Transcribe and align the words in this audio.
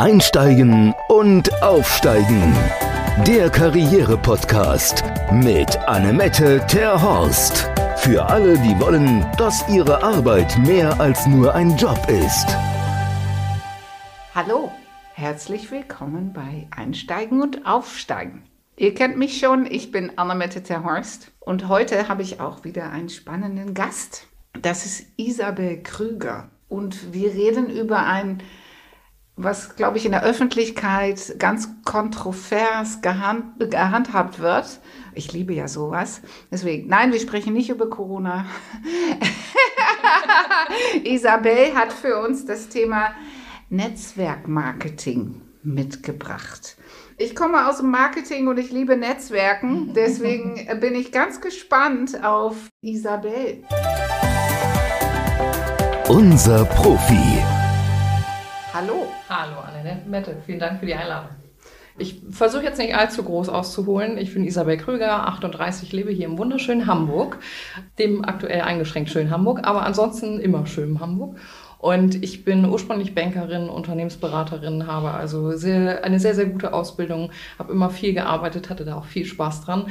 Einsteigen 0.00 0.94
und 1.08 1.62
Aufsteigen. 1.62 2.56
Der 3.26 3.50
Karriere-Podcast 3.50 5.04
mit 5.30 5.76
Annemette 5.80 6.64
Terhorst. 6.66 7.68
Für 7.98 8.24
alle, 8.24 8.54
die 8.60 8.80
wollen, 8.80 9.26
dass 9.36 9.68
ihre 9.68 10.02
Arbeit 10.02 10.56
mehr 10.60 10.98
als 10.98 11.26
nur 11.26 11.54
ein 11.54 11.76
Job 11.76 11.98
ist. 12.08 12.46
Hallo, 14.34 14.72
herzlich 15.12 15.70
willkommen 15.70 16.32
bei 16.32 16.66
Einsteigen 16.74 17.42
und 17.42 17.66
Aufsteigen. 17.66 18.44
Ihr 18.78 18.94
kennt 18.94 19.18
mich 19.18 19.38
schon, 19.38 19.66
ich 19.66 19.92
bin 19.92 20.16
Annemette 20.16 20.62
Terhorst 20.62 21.30
und 21.40 21.68
heute 21.68 22.08
habe 22.08 22.22
ich 22.22 22.40
auch 22.40 22.64
wieder 22.64 22.90
einen 22.90 23.10
spannenden 23.10 23.74
Gast. 23.74 24.28
Das 24.62 24.86
ist 24.86 25.06
Isabel 25.18 25.82
Krüger 25.82 26.48
und 26.70 27.12
wir 27.12 27.34
reden 27.34 27.68
über 27.68 28.06
ein 28.06 28.42
was, 29.42 29.76
glaube 29.76 29.98
ich, 29.98 30.04
in 30.04 30.12
der 30.12 30.22
Öffentlichkeit 30.22 31.34
ganz 31.38 31.68
kontrovers 31.84 33.00
gehand, 33.02 33.70
gehandhabt 33.70 34.38
wird. 34.38 34.80
Ich 35.14 35.32
liebe 35.32 35.54
ja 35.54 35.68
sowas. 35.68 36.20
Deswegen, 36.50 36.88
nein, 36.88 37.12
wir 37.12 37.20
sprechen 37.20 37.52
nicht 37.52 37.70
über 37.70 37.88
Corona. 37.88 38.46
Isabel 41.04 41.74
hat 41.74 41.92
für 41.92 42.20
uns 42.20 42.44
das 42.44 42.68
Thema 42.68 43.12
Netzwerkmarketing 43.70 45.40
mitgebracht. 45.62 46.76
Ich 47.16 47.34
komme 47.34 47.68
aus 47.68 47.78
dem 47.78 47.90
Marketing 47.90 48.48
und 48.48 48.58
ich 48.58 48.70
liebe 48.70 48.96
Netzwerken. 48.96 49.92
Deswegen 49.94 50.80
bin 50.80 50.94
ich 50.94 51.12
ganz 51.12 51.40
gespannt 51.40 52.24
auf 52.24 52.68
Isabel. 52.80 53.62
Unser 56.08 56.64
Profi. 56.64 57.59
Hallo. 59.32 59.60
Annette. 59.60 60.42
Vielen 60.44 60.58
Dank 60.58 60.80
für 60.80 60.86
die 60.86 60.94
Einladung. 60.94 61.28
Ich 61.96 62.20
versuche 62.30 62.64
jetzt 62.64 62.78
nicht 62.78 62.96
allzu 62.96 63.22
groß 63.22 63.48
auszuholen. 63.48 64.18
Ich 64.18 64.34
bin 64.34 64.44
Isabel 64.44 64.76
Krüger, 64.76 65.28
38, 65.28 65.92
lebe 65.92 66.10
hier 66.10 66.26
im 66.26 66.36
wunderschönen 66.36 66.88
Hamburg, 66.88 67.38
dem 68.00 68.24
aktuell 68.24 68.62
eingeschränkt 68.62 69.08
schönen 69.08 69.30
Hamburg, 69.30 69.60
aber 69.62 69.86
ansonsten 69.86 70.40
immer 70.40 70.66
schön 70.66 70.98
Hamburg. 70.98 71.36
Und 71.78 72.24
ich 72.24 72.44
bin 72.44 72.64
ursprünglich 72.64 73.14
Bankerin, 73.14 73.68
Unternehmensberaterin, 73.68 74.88
habe 74.88 75.12
also 75.12 75.52
sehr, 75.52 76.04
eine 76.04 76.18
sehr, 76.18 76.34
sehr 76.34 76.46
gute 76.46 76.72
Ausbildung, 76.72 77.30
habe 77.58 77.72
immer 77.72 77.88
viel 77.88 78.12
gearbeitet, 78.12 78.68
hatte 78.68 78.84
da 78.84 78.96
auch 78.96 79.04
viel 79.04 79.26
Spaß 79.26 79.64
dran. 79.64 79.86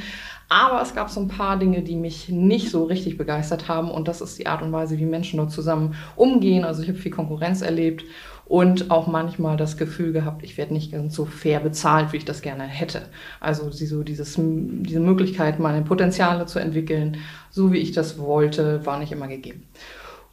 Aber 0.50 0.82
es 0.82 0.94
gab 0.94 1.08
so 1.08 1.18
ein 1.18 1.28
paar 1.28 1.58
Dinge, 1.58 1.82
die 1.82 1.96
mich 1.96 2.28
nicht 2.28 2.70
so 2.70 2.84
richtig 2.84 3.16
begeistert 3.16 3.68
haben. 3.68 3.90
Und 3.90 4.06
das 4.06 4.20
ist 4.20 4.38
die 4.38 4.46
Art 4.46 4.62
und 4.62 4.72
Weise, 4.72 4.98
wie 4.98 5.06
Menschen 5.06 5.38
dort 5.38 5.50
zusammen 5.50 5.94
umgehen. 6.14 6.64
Also 6.64 6.82
ich 6.82 6.88
habe 6.88 6.98
viel 6.98 7.10
Konkurrenz 7.10 7.62
erlebt 7.62 8.04
und 8.50 8.90
auch 8.90 9.06
manchmal 9.06 9.56
das 9.56 9.76
Gefühl 9.76 10.12
gehabt, 10.12 10.42
ich 10.42 10.58
werde 10.58 10.72
nicht 10.72 10.90
ganz 10.90 11.14
so 11.14 11.24
fair 11.24 11.60
bezahlt, 11.60 12.12
wie 12.12 12.16
ich 12.16 12.24
das 12.24 12.42
gerne 12.42 12.64
hätte. 12.64 13.02
Also 13.38 13.70
so 13.70 14.02
dieses, 14.02 14.34
diese 14.36 14.98
Möglichkeit, 14.98 15.60
meine 15.60 15.82
Potenziale 15.82 16.46
zu 16.46 16.58
entwickeln, 16.58 17.18
so 17.50 17.72
wie 17.72 17.78
ich 17.78 17.92
das 17.92 18.18
wollte, 18.18 18.84
war 18.84 18.98
nicht 18.98 19.12
immer 19.12 19.28
gegeben. 19.28 19.68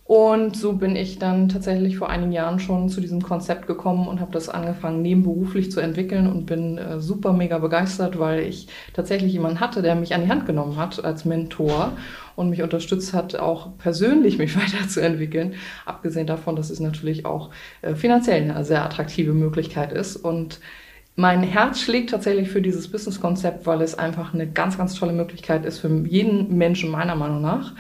Und 0.08 0.56
so 0.56 0.72
bin 0.72 0.96
ich 0.96 1.20
dann 1.20 1.50
tatsächlich 1.50 1.98
vor 1.98 2.10
einigen 2.10 2.32
Jahren 2.32 2.60
schon 2.60 2.88
zu 2.88 3.02
diesem 3.02 3.22
Konzept 3.22 3.68
gekommen 3.68 4.08
und 4.08 4.22
habe 4.22 4.32
das 4.32 4.48
angefangen 4.48 5.02
nebenberuflich 5.02 5.70
zu 5.70 5.82
entwickeln 5.82 6.32
und 6.32 6.46
bin 6.46 6.78
äh, 6.78 7.02
super 7.02 7.34
mega 7.34 7.58
begeistert, 7.58 8.18
weil 8.18 8.40
ich 8.40 8.70
tatsächlich 8.94 9.34
jemanden 9.34 9.60
hatte, 9.60 9.82
der 9.82 9.96
mich 9.96 10.16
an 10.16 10.22
die 10.24 10.30
Hand 10.30 10.46
genommen 10.46 10.78
hat 10.78 11.04
als 11.04 11.26
Mentor 11.26 11.92
und 12.38 12.50
mich 12.50 12.64
unterstützt 12.64 13.14
hat, 13.14 13.36
auch 13.36 13.78
persönlich 13.80 14.38
mich 14.38 14.56
weiterzuentwickeln. 14.58 15.56
Abgesehen 15.86 16.26
davon, 16.26 16.56
dass 16.56 16.70
es 16.70 16.80
natürlich 16.80 17.26
auch 17.26 17.50
äh, 17.82 17.94
finanziell 17.94 18.50
eine 18.50 18.64
sehr 18.64 18.86
attraktive 18.86 19.34
Möglichkeit 19.34 19.92
ist 19.92 20.16
und 20.16 20.62
mein 21.20 21.42
Herz 21.42 21.82
schlägt 21.82 22.12
tatsächlich 22.12 22.48
für 22.48 22.62
dieses 22.62 22.90
Business-Konzept, 22.90 23.66
weil 23.66 23.82
es 23.82 23.98
einfach 23.98 24.34
eine 24.34 24.48
ganz, 24.48 24.78
ganz 24.78 24.94
tolle 24.94 25.14
Möglichkeit 25.14 25.66
ist 25.66 25.80
für 25.80 25.90
jeden 26.06 26.56
Menschen 26.58 26.92
meiner 26.92 27.16
Meinung 27.16 27.42
nach 27.42 27.74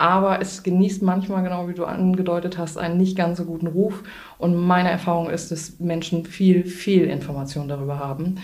aber 0.00 0.40
es 0.40 0.62
genießt 0.62 1.02
manchmal, 1.02 1.42
genau 1.42 1.68
wie 1.68 1.74
du 1.74 1.84
angedeutet 1.84 2.56
hast, 2.56 2.78
einen 2.78 2.96
nicht 2.96 3.18
ganz 3.18 3.36
so 3.36 3.44
guten 3.44 3.66
Ruf. 3.66 4.02
Und 4.38 4.56
meine 4.56 4.90
Erfahrung 4.90 5.28
ist, 5.28 5.50
dass 5.50 5.78
Menschen 5.78 6.24
viel, 6.24 6.64
viel 6.64 7.04
Information 7.04 7.68
darüber 7.68 7.98
haben. 7.98 8.36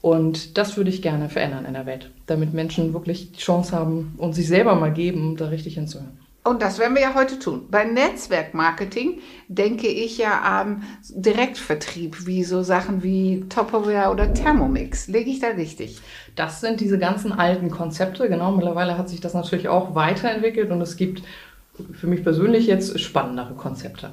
Und 0.00 0.56
das 0.56 0.76
würde 0.76 0.90
ich 0.90 1.02
gerne 1.02 1.28
verändern 1.28 1.64
in 1.64 1.74
der 1.74 1.84
Welt, 1.84 2.12
damit 2.26 2.54
Menschen 2.54 2.94
wirklich 2.94 3.32
die 3.32 3.40
Chance 3.40 3.74
haben 3.76 4.14
und 4.18 4.34
sich 4.34 4.46
selber 4.46 4.76
mal 4.76 4.92
geben, 4.92 5.36
da 5.36 5.48
richtig 5.48 5.74
hinzuhören. 5.74 6.16
Und 6.42 6.62
das 6.62 6.78
werden 6.78 6.94
wir 6.94 7.02
ja 7.02 7.14
heute 7.14 7.38
tun. 7.38 7.66
Bei 7.70 7.84
Netzwerkmarketing 7.84 9.18
denke 9.48 9.88
ich 9.88 10.16
ja 10.16 10.40
an 10.40 10.84
Direktvertrieb, 11.10 12.26
wie 12.26 12.44
so 12.44 12.62
Sachen 12.62 13.02
wie 13.02 13.44
Tupperware 13.50 14.10
oder 14.10 14.32
Thermomix. 14.32 15.06
Lege 15.08 15.30
ich 15.30 15.40
da 15.40 15.48
richtig? 15.48 16.00
Das 16.36 16.62
sind 16.62 16.80
diese 16.80 16.98
ganzen 16.98 17.32
alten 17.32 17.70
Konzepte. 17.70 18.28
Genau, 18.30 18.52
mittlerweile 18.52 18.96
hat 18.96 19.10
sich 19.10 19.20
das 19.20 19.34
natürlich 19.34 19.68
auch 19.68 19.94
weiterentwickelt 19.94 20.70
und 20.70 20.80
es 20.80 20.96
gibt 20.96 21.22
für 21.92 22.06
mich 22.06 22.22
persönlich 22.22 22.66
jetzt 22.66 22.98
spannendere 22.98 23.54
Konzepte. 23.54 24.10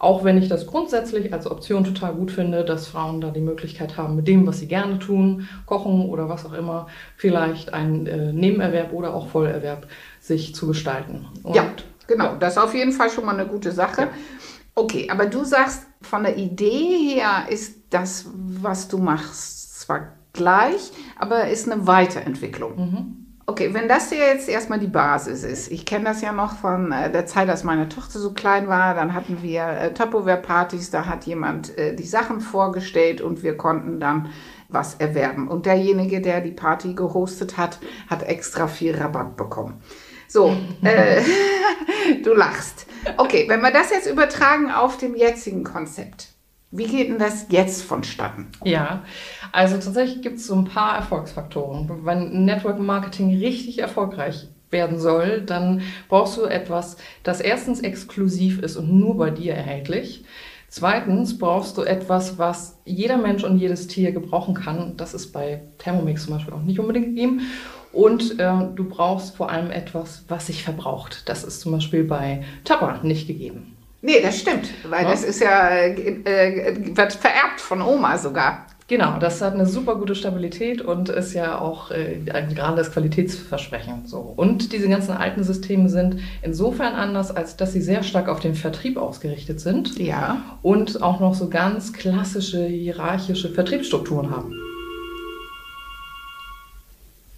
Auch 0.00 0.22
wenn 0.22 0.38
ich 0.38 0.48
das 0.48 0.66
grundsätzlich 0.66 1.32
als 1.32 1.50
Option 1.50 1.82
total 1.82 2.14
gut 2.14 2.30
finde, 2.30 2.64
dass 2.64 2.86
Frauen 2.86 3.20
da 3.20 3.30
die 3.30 3.40
Möglichkeit 3.40 3.96
haben, 3.96 4.14
mit 4.14 4.28
dem, 4.28 4.46
was 4.46 4.60
sie 4.60 4.68
gerne 4.68 4.98
tun, 5.00 5.48
kochen 5.66 6.08
oder 6.08 6.28
was 6.28 6.46
auch 6.46 6.52
immer, 6.52 6.86
vielleicht 7.16 7.74
einen 7.74 8.06
äh, 8.06 8.32
Nebenerwerb 8.32 8.92
oder 8.92 9.14
auch 9.14 9.28
Vollerwerb 9.28 9.88
sich 10.28 10.54
zu 10.54 10.68
gestalten. 10.68 11.26
Und 11.42 11.56
ja, 11.56 11.64
genau. 12.06 12.36
Das 12.36 12.52
ist 12.52 12.58
auf 12.58 12.74
jeden 12.74 12.92
Fall 12.92 13.10
schon 13.10 13.24
mal 13.24 13.34
eine 13.34 13.48
gute 13.48 13.72
Sache. 13.72 14.02
Ja. 14.02 14.08
Okay, 14.74 15.08
aber 15.10 15.26
du 15.26 15.42
sagst, 15.42 15.86
von 16.00 16.22
der 16.22 16.36
Idee 16.36 17.14
her 17.14 17.46
ist 17.48 17.74
das, 17.90 18.26
was 18.32 18.86
du 18.86 18.98
machst, 18.98 19.80
zwar 19.80 20.12
gleich, 20.32 20.92
aber 21.18 21.48
ist 21.48 21.68
eine 21.68 21.86
Weiterentwicklung. 21.86 22.76
Mhm. 22.76 23.28
Okay, 23.46 23.72
wenn 23.72 23.88
das 23.88 24.10
hier 24.10 24.26
jetzt 24.26 24.48
erstmal 24.48 24.78
die 24.78 24.88
Basis 24.88 25.42
ist, 25.42 25.72
ich 25.72 25.86
kenne 25.86 26.04
das 26.04 26.20
ja 26.20 26.32
noch 26.32 26.58
von 26.58 26.92
äh, 26.92 27.10
der 27.10 27.24
Zeit, 27.24 27.48
als 27.48 27.64
meine 27.64 27.88
Tochter 27.88 28.18
so 28.18 28.34
klein 28.34 28.68
war, 28.68 28.94
dann 28.94 29.14
hatten 29.14 29.42
wir 29.42 29.66
äh, 29.66 29.94
Tupperware-Partys, 29.94 30.90
da 30.90 31.06
hat 31.06 31.24
jemand 31.24 31.76
äh, 31.78 31.96
die 31.96 32.06
Sachen 32.06 32.40
vorgestellt 32.42 33.22
und 33.22 33.42
wir 33.42 33.56
konnten 33.56 34.00
dann 34.00 34.28
was 34.68 34.96
erwerben. 34.96 35.48
Und 35.48 35.64
derjenige, 35.64 36.20
der 36.20 36.42
die 36.42 36.52
Party 36.52 36.92
gehostet 36.92 37.56
hat, 37.56 37.78
hat 38.08 38.22
extra 38.22 38.66
viel 38.68 38.94
Rabatt 38.94 39.38
bekommen. 39.38 39.80
So, 40.28 40.54
äh, 40.82 41.22
du 42.22 42.34
lachst. 42.34 42.86
Okay, 43.16 43.46
wenn 43.48 43.60
wir 43.60 43.72
das 43.72 43.90
jetzt 43.90 44.06
übertragen 44.06 44.70
auf 44.70 44.98
dem 44.98 45.16
jetzigen 45.16 45.64
Konzept. 45.64 46.28
Wie 46.70 46.86
geht 46.86 47.08
denn 47.08 47.18
das 47.18 47.46
jetzt 47.48 47.82
vonstatten? 47.82 48.48
Ja, 48.62 49.02
also 49.52 49.76
tatsächlich 49.76 50.20
gibt 50.20 50.36
es 50.36 50.46
so 50.46 50.54
ein 50.54 50.66
paar 50.66 50.96
Erfolgsfaktoren. 50.96 51.88
Wenn 52.04 52.44
Network 52.44 52.78
Marketing 52.78 53.34
richtig 53.38 53.78
erfolgreich 53.78 54.48
werden 54.70 54.98
soll, 54.98 55.40
dann 55.40 55.80
brauchst 56.10 56.36
du 56.36 56.44
etwas, 56.44 56.98
das 57.22 57.40
erstens 57.40 57.80
exklusiv 57.80 58.60
ist 58.60 58.76
und 58.76 58.92
nur 58.92 59.16
bei 59.16 59.30
dir 59.30 59.54
erhältlich. 59.54 60.26
Zweitens 60.68 61.38
brauchst 61.38 61.78
du 61.78 61.82
etwas, 61.82 62.36
was 62.36 62.78
jeder 62.84 63.16
Mensch 63.16 63.44
und 63.44 63.56
jedes 63.56 63.86
Tier 63.86 64.12
gebrauchen 64.12 64.52
kann. 64.52 64.98
Das 64.98 65.14
ist 65.14 65.32
bei 65.32 65.62
Thermomix 65.78 66.26
zum 66.26 66.34
Beispiel 66.34 66.52
auch 66.52 66.62
nicht 66.62 66.78
unbedingt 66.78 67.06
gegeben. 67.06 67.40
Und 67.92 68.38
äh, 68.38 68.52
du 68.74 68.84
brauchst 68.88 69.36
vor 69.36 69.50
allem 69.50 69.70
etwas, 69.70 70.24
was 70.28 70.46
sich 70.46 70.62
verbraucht. 70.62 71.28
Das 71.28 71.44
ist 71.44 71.60
zum 71.60 71.72
Beispiel 71.72 72.04
bei 72.04 72.44
Tupper 72.64 73.00
nicht 73.02 73.26
gegeben. 73.26 73.76
Nee, 74.00 74.20
das 74.22 74.38
stimmt, 74.38 74.68
weil 74.88 75.04
ja. 75.04 75.10
das 75.10 75.24
ist 75.24 75.40
ja, 75.40 75.70
äh, 75.70 76.96
wird 76.96 77.12
vererbt 77.14 77.60
von 77.60 77.82
Oma 77.82 78.16
sogar. 78.16 78.66
Genau, 78.86 79.18
das 79.18 79.42
hat 79.42 79.52
eine 79.52 79.66
super 79.66 79.96
gute 79.96 80.14
Stabilität 80.14 80.80
und 80.80 81.10
ist 81.10 81.34
ja 81.34 81.60
auch 81.60 81.90
äh, 81.90 82.20
ein 82.32 82.54
grandes 82.54 82.90
Qualitätsversprechen. 82.90 84.06
So. 84.06 84.32
Und 84.34 84.72
diese 84.72 84.88
ganzen 84.88 85.12
alten 85.12 85.44
Systeme 85.44 85.90
sind 85.90 86.20
insofern 86.40 86.94
anders, 86.94 87.30
als 87.30 87.56
dass 87.56 87.74
sie 87.74 87.82
sehr 87.82 88.02
stark 88.02 88.28
auf 88.28 88.40
den 88.40 88.54
Vertrieb 88.54 88.96
ausgerichtet 88.96 89.60
sind. 89.60 89.98
Ja. 89.98 90.40
Und 90.62 91.02
auch 91.02 91.20
noch 91.20 91.34
so 91.34 91.50
ganz 91.50 91.92
klassische 91.92 92.64
hierarchische 92.64 93.50
Vertriebsstrukturen 93.50 94.30
haben. 94.30 94.54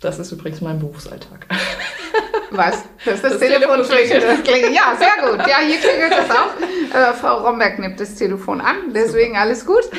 Das 0.01 0.19
ist 0.19 0.33
übrigens 0.33 0.63
mein 0.63 0.79
Berufsalltag. 0.79 1.47
Was? 2.51 2.85
Das 3.05 3.17
ist 3.17 3.25
das, 3.25 3.33
das 3.33 3.41
Telefon, 3.41 3.83
klingelt. 3.83 4.25
Das 4.25 4.43
klingelt. 4.43 4.73
Ja, 4.75 4.97
sehr 4.99 5.31
gut. 5.31 5.47
Ja, 5.47 5.59
hier 5.59 5.79
klingelt 5.79 6.11
das 6.11 6.31
auch. 6.31 6.55
Äh, 6.93 7.13
Frau 7.15 7.47
Romberg 7.47 7.79
nimmt 7.79 8.01
das 8.01 8.17
Telefon 8.17 8.61
an, 8.61 8.93
deswegen 8.93 9.35
Super. 9.35 9.41
alles 9.41 9.65
gut. 9.67 9.85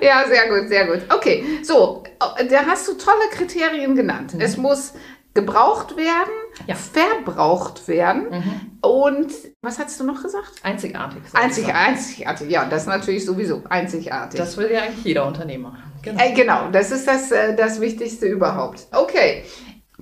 ja, 0.00 0.24
sehr 0.26 0.48
gut, 0.48 0.68
sehr 0.68 0.86
gut. 0.86 1.02
Okay, 1.12 1.58
so, 1.62 2.04
da 2.18 2.64
hast 2.66 2.88
du 2.88 2.94
tolle 2.94 3.28
Kriterien 3.32 3.94
genannt. 3.94 4.32
Mhm. 4.34 4.40
Es 4.40 4.56
muss 4.56 4.94
gebraucht 5.38 5.96
werden, 5.96 6.32
ja. 6.66 6.74
verbraucht 6.74 7.86
werden 7.86 8.30
mhm. 8.30 8.78
und 8.80 9.32
was 9.62 9.78
hast 9.78 9.98
du 10.00 10.04
noch 10.04 10.22
gesagt? 10.22 10.52
Einzigartig. 10.62 11.22
Einzig, 11.32 11.72
einzigartig, 11.72 12.50
ja, 12.50 12.64
das 12.64 12.82
ist 12.82 12.88
natürlich 12.88 13.24
sowieso 13.24 13.62
einzigartig. 13.68 14.38
Das 14.38 14.56
will 14.56 14.70
ja 14.72 14.82
eigentlich 14.82 15.04
jeder 15.04 15.26
Unternehmer. 15.26 15.76
Genau, 16.02 16.22
äh, 16.22 16.32
genau 16.32 16.70
das 16.72 16.90
ist 16.90 17.06
das, 17.06 17.30
äh, 17.30 17.54
das 17.54 17.80
Wichtigste 17.80 18.26
überhaupt. 18.26 18.86
Okay, 18.92 19.44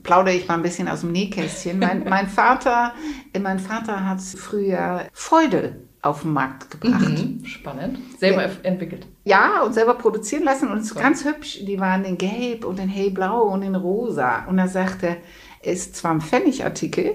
plaudere 0.03 0.35
ich 0.35 0.49
mal 0.49 0.55
ein 0.55 0.63
bisschen 0.63 0.89
aus 0.89 1.01
dem 1.01 1.13
Nähkästchen. 1.13 1.79
Mein, 1.79 2.05
mein, 2.09 2.29
Vater, 2.29 2.95
mein 3.39 3.59
Vater 3.59 4.09
hat 4.09 4.21
früher 4.21 5.07
Feudel 5.13 5.86
auf 6.07 6.23
den 6.23 6.33
Markt 6.33 6.71
gebracht. 6.71 7.09
Mhm, 7.09 7.45
spannend. 7.45 7.99
Selber 8.19 8.47
ja. 8.47 8.51
entwickelt. 8.63 9.07
Ja, 9.25 9.63
und 9.63 9.75
selber 9.75 9.95
produzieren 9.95 10.45
lassen. 10.45 10.71
Und 10.71 10.79
es 10.79 10.87
ist 10.87 10.95
ganz 10.95 11.25
hübsch. 11.25 11.65
Die 11.65 11.81
waren 11.81 12.05
in 12.05 12.17
Gelb 12.19 12.65
und 12.65 12.79
in 12.79 12.89
Hellblau 12.89 13.43
und 13.43 13.63
in 13.63 13.75
Rosa. 13.75 14.45
Und 14.47 14.59
er 14.59 14.69
sagte, 14.69 15.17
es 15.63 15.87
ist 15.87 15.97
zwar 15.97 16.13
ein 16.13 16.21
Pfennigartikel, 16.21 17.15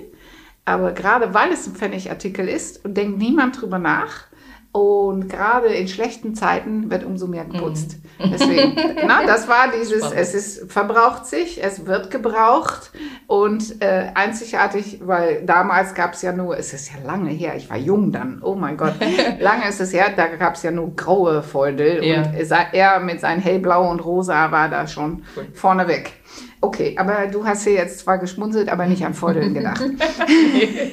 aber 0.66 0.92
gerade 0.92 1.34
weil 1.34 1.52
es 1.52 1.68
ein 1.68 1.74
Pfennigartikel 1.74 2.48
ist 2.48 2.82
denkt 2.86 3.18
niemand 3.18 3.62
drüber 3.62 3.80
nach, 3.80 4.32
und 4.74 5.28
gerade 5.28 5.68
in 5.68 5.88
schlechten 5.90 6.34
Zeiten 6.34 6.90
wird 6.90 7.04
umso 7.04 7.28
mehr 7.28 7.44
geputzt. 7.44 7.98
Mm. 8.20 8.32
Deswegen, 8.32 8.76
na, 9.06 9.26
das 9.26 9.48
war 9.50 9.70
dieses, 9.70 9.98
Spannend. 9.98 10.18
es 10.18 10.34
ist, 10.34 10.72
verbraucht 10.72 11.26
sich, 11.26 11.62
es 11.62 11.86
wird 11.86 12.10
gebraucht 12.10 12.92
und 13.32 13.82
äh, 13.82 14.12
einzigartig, 14.14 15.00
weil 15.06 15.46
damals 15.46 15.94
gab 15.94 16.16
es 16.16 16.22
ja 16.22 16.34
nur, 16.34 16.58
es 16.58 16.74
ist 16.74 16.92
ja 16.92 16.96
lange 17.02 17.30
her, 17.30 17.56
ich 17.56 17.70
war 17.70 17.78
jung 17.78 18.12
dann, 18.12 18.42
oh 18.44 18.56
mein 18.56 18.76
Gott, 18.76 18.96
lange 19.40 19.70
ist 19.70 19.80
es 19.80 19.94
her, 19.94 20.12
da 20.14 20.28
gab 20.28 20.56
es 20.56 20.64
ja 20.64 20.72
nur 20.72 20.94
graue 20.98 21.42
Feudel 21.42 22.04
ja. 22.04 22.24
und 22.24 22.52
er 22.74 23.00
mit 23.00 23.22
seinen 23.22 23.40
hellblau 23.40 23.90
und 23.90 24.02
rosa 24.02 24.52
war 24.52 24.68
da 24.68 24.86
schon 24.86 25.24
cool. 25.38 25.48
vorneweg. 25.54 26.12
Okay, 26.60 26.94
aber 27.00 27.28
du 27.28 27.46
hast 27.46 27.64
hier 27.64 27.72
jetzt 27.72 28.00
zwar 28.00 28.18
geschmunzelt, 28.18 28.68
aber 28.68 28.86
nicht 28.86 29.06
an 29.06 29.14
Feudeln 29.14 29.54
gedacht. 29.54 29.80
nee, 30.28 30.92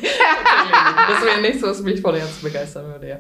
das 1.09 1.25
wäre 1.25 1.41
nicht 1.41 1.59
so, 1.59 1.67
was 1.67 1.83
mich 1.83 2.01
vor 2.01 2.13
der 2.13 2.21
Herzen 2.21 2.45
begeistern 2.45 2.87
würde, 2.87 3.09
ja. 3.09 3.19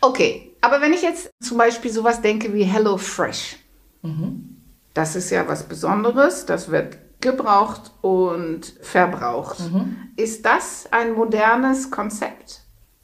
Okay, 0.00 0.54
aber 0.60 0.80
wenn 0.80 0.92
ich 0.92 1.02
jetzt 1.02 1.28
zum 1.42 1.58
Beispiel 1.58 1.90
sowas 1.90 2.22
denke 2.22 2.54
wie 2.54 2.62
Hello 2.62 2.98
Fresh, 2.98 3.56
mhm. 4.02 4.58
das 4.94 5.16
ist 5.16 5.30
ja 5.30 5.48
was 5.48 5.64
Besonderes, 5.64 6.46
das 6.46 6.70
wird 6.70 6.98
gebraucht 7.20 7.92
und 8.00 8.72
verbraucht. 8.80 9.60
Mhm. 9.60 9.96
Ist 10.16 10.44
das 10.44 10.88
ein 10.90 11.12
modernes 11.12 11.90
Konzept? 11.90 12.62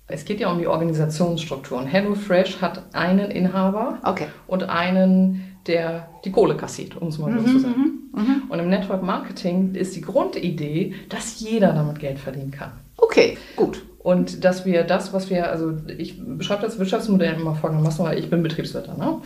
Es 0.08 0.24
geht 0.24 0.40
ja 0.40 0.50
um 0.50 0.58
die 0.58 0.68
Organisationsstrukturen. 0.68 1.86
HelloFresh 1.86 2.60
hat 2.60 2.94
einen 2.94 3.30
Inhaber 3.30 3.98
okay. 4.04 4.28
und 4.46 4.68
einen, 4.68 5.56
der 5.66 6.08
die 6.24 6.30
Kohle 6.30 6.56
kassiert, 6.56 6.96
um 6.96 7.08
es 7.08 7.18
mal 7.18 7.32
so 7.32 7.40
mhm, 7.40 7.46
zu 7.46 7.58
sagen. 7.58 8.08
Mhm, 8.12 8.20
mhm. 8.20 8.42
Und 8.48 8.58
im 8.60 8.68
Network 8.68 9.02
Marketing 9.02 9.74
ist 9.74 9.96
die 9.96 10.02
Grundidee, 10.02 10.94
dass 11.08 11.40
jeder 11.40 11.72
damit 11.72 11.98
Geld 11.98 12.20
verdienen 12.20 12.52
kann. 12.52 12.72
Okay, 12.96 13.36
gut. 13.56 13.82
Und 13.98 14.44
dass 14.44 14.64
wir 14.64 14.84
das, 14.84 15.12
was 15.12 15.28
wir, 15.30 15.50
also 15.50 15.72
ich 15.98 16.22
beschreibe 16.24 16.62
das 16.62 16.78
Wirtschaftsmodell 16.78 17.34
immer 17.34 17.56
folgendermaßen, 17.56 18.04
weil 18.04 18.18
ich 18.20 18.30
bin 18.30 18.44
Betriebswirt. 18.44 18.96
Ne? 18.96 19.18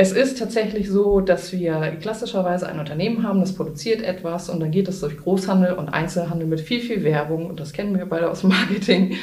Es 0.00 0.12
ist 0.12 0.38
tatsächlich 0.38 0.88
so, 0.88 1.18
dass 1.18 1.52
wir 1.52 1.96
klassischerweise 2.00 2.68
ein 2.68 2.78
Unternehmen 2.78 3.24
haben, 3.24 3.40
das 3.40 3.56
produziert 3.56 4.00
etwas 4.00 4.48
und 4.48 4.60
dann 4.60 4.70
geht 4.70 4.86
es 4.86 5.00
durch 5.00 5.16
Großhandel 5.16 5.72
und 5.72 5.88
Einzelhandel 5.88 6.46
mit 6.46 6.60
viel, 6.60 6.78
viel 6.78 7.02
Werbung, 7.02 7.46
und 7.46 7.58
das 7.58 7.72
kennen 7.72 7.98
wir 7.98 8.06
beide 8.06 8.30
aus 8.30 8.42
dem 8.42 8.50
Marketing, 8.50 9.16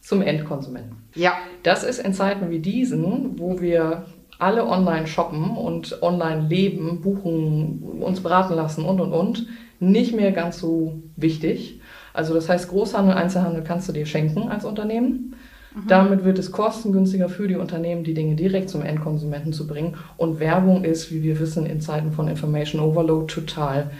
zum 0.00 0.22
Endkonsumenten. 0.22 0.96
Ja. 1.14 1.34
Das 1.64 1.84
ist 1.84 1.98
in 1.98 2.14
Zeiten 2.14 2.48
wie 2.48 2.60
diesen, 2.60 3.38
wo 3.38 3.60
wir 3.60 4.06
alle 4.38 4.66
online 4.66 5.06
shoppen 5.06 5.50
und 5.50 6.00
online 6.00 6.48
leben, 6.48 7.02
buchen, 7.02 7.82
uns 8.00 8.22
beraten 8.22 8.54
lassen 8.54 8.86
und 8.86 9.02
und 9.02 9.12
und, 9.12 9.46
nicht 9.80 10.16
mehr 10.16 10.32
ganz 10.32 10.58
so 10.58 11.02
wichtig. 11.14 11.78
Also 12.14 12.32
das 12.32 12.48
heißt, 12.48 12.70
Großhandel, 12.70 13.14
Einzelhandel 13.14 13.64
kannst 13.64 13.86
du 13.86 13.92
dir 13.92 14.06
schenken 14.06 14.48
als 14.48 14.64
Unternehmen. 14.64 15.36
Mhm. 15.74 15.88
Damit 15.88 16.24
wird 16.24 16.38
es 16.38 16.52
kostengünstiger 16.52 17.28
für 17.28 17.48
die 17.48 17.56
Unternehmen, 17.56 18.04
die 18.04 18.14
Dinge 18.14 18.34
direkt 18.34 18.70
zum 18.70 18.82
Endkonsumenten 18.82 19.52
zu 19.52 19.66
bringen. 19.66 19.96
Und 20.16 20.40
Werbung 20.40 20.84
ist, 20.84 21.12
wie 21.12 21.22
wir 21.22 21.38
wissen, 21.40 21.66
in 21.66 21.80
Zeiten 21.80 22.12
von 22.12 22.28
Information 22.28 22.80
Overload 22.80 23.32
total 23.32 23.90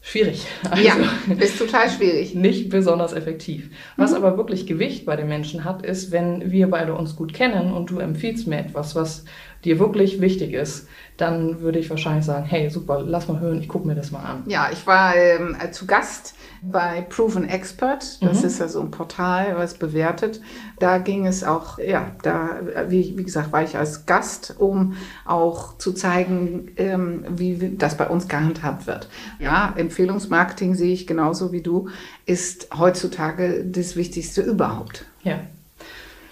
schwierig. 0.00 0.46
Also 0.70 0.82
ja, 0.82 0.94
ist 1.38 1.58
total 1.58 1.90
schwierig. 1.90 2.34
Nicht 2.34 2.68
besonders 2.70 3.12
effektiv. 3.12 3.70
Was 3.96 4.10
mhm. 4.10 4.18
aber 4.18 4.36
wirklich 4.36 4.66
Gewicht 4.66 5.04
bei 5.04 5.16
den 5.16 5.28
Menschen 5.28 5.64
hat, 5.64 5.84
ist, 5.84 6.12
wenn 6.12 6.50
wir 6.50 6.70
beide 6.70 6.94
uns 6.94 7.16
gut 7.16 7.32
kennen 7.34 7.72
und 7.72 7.90
du 7.90 7.98
empfiehlst 7.98 8.46
mir 8.46 8.58
etwas, 8.58 8.94
was 8.94 9.24
dir 9.64 9.78
wirklich 9.78 10.20
wichtig 10.20 10.52
ist, 10.52 10.88
dann 11.16 11.60
würde 11.60 11.80
ich 11.80 11.90
wahrscheinlich 11.90 12.24
sagen, 12.24 12.46
hey, 12.46 12.70
super, 12.70 13.02
lass 13.04 13.26
mal 13.26 13.40
hören, 13.40 13.60
ich 13.60 13.68
gucke 13.68 13.86
mir 13.86 13.96
das 13.96 14.12
mal 14.12 14.22
an. 14.22 14.44
Ja, 14.46 14.70
ich 14.72 14.86
war 14.86 15.16
ähm, 15.16 15.56
zu 15.72 15.84
Gast 15.84 16.34
bei 16.62 17.02
Proven 17.02 17.48
Expert. 17.48 18.22
Das 18.22 18.40
mhm. 18.40 18.46
ist 18.46 18.60
ja 18.60 18.68
so 18.68 18.80
ein 18.80 18.92
Portal, 18.92 19.56
was 19.56 19.74
bewertet. 19.74 20.40
Da 20.78 20.98
ging 20.98 21.26
es 21.26 21.42
auch, 21.42 21.78
ja, 21.78 22.12
da, 22.22 22.60
wie, 22.88 23.18
wie 23.18 23.24
gesagt, 23.24 23.52
war 23.52 23.64
ich 23.64 23.76
als 23.76 24.06
Gast, 24.06 24.54
um 24.58 24.94
auch 25.24 25.76
zu 25.78 25.92
zeigen, 25.92 26.70
ähm, 26.76 27.24
wie 27.28 27.76
das 27.76 27.96
bei 27.96 28.06
uns 28.06 28.28
gehandhabt 28.28 28.86
wird. 28.86 29.08
Ja, 29.40 29.74
Empfehlungsmarketing 29.76 30.76
sehe 30.76 30.92
ich 30.92 31.08
genauso 31.08 31.50
wie 31.50 31.62
du, 31.62 31.88
ist 32.26 32.68
heutzutage 32.78 33.64
das 33.64 33.96
Wichtigste 33.96 34.42
überhaupt. 34.42 35.04
Ja. 35.24 35.40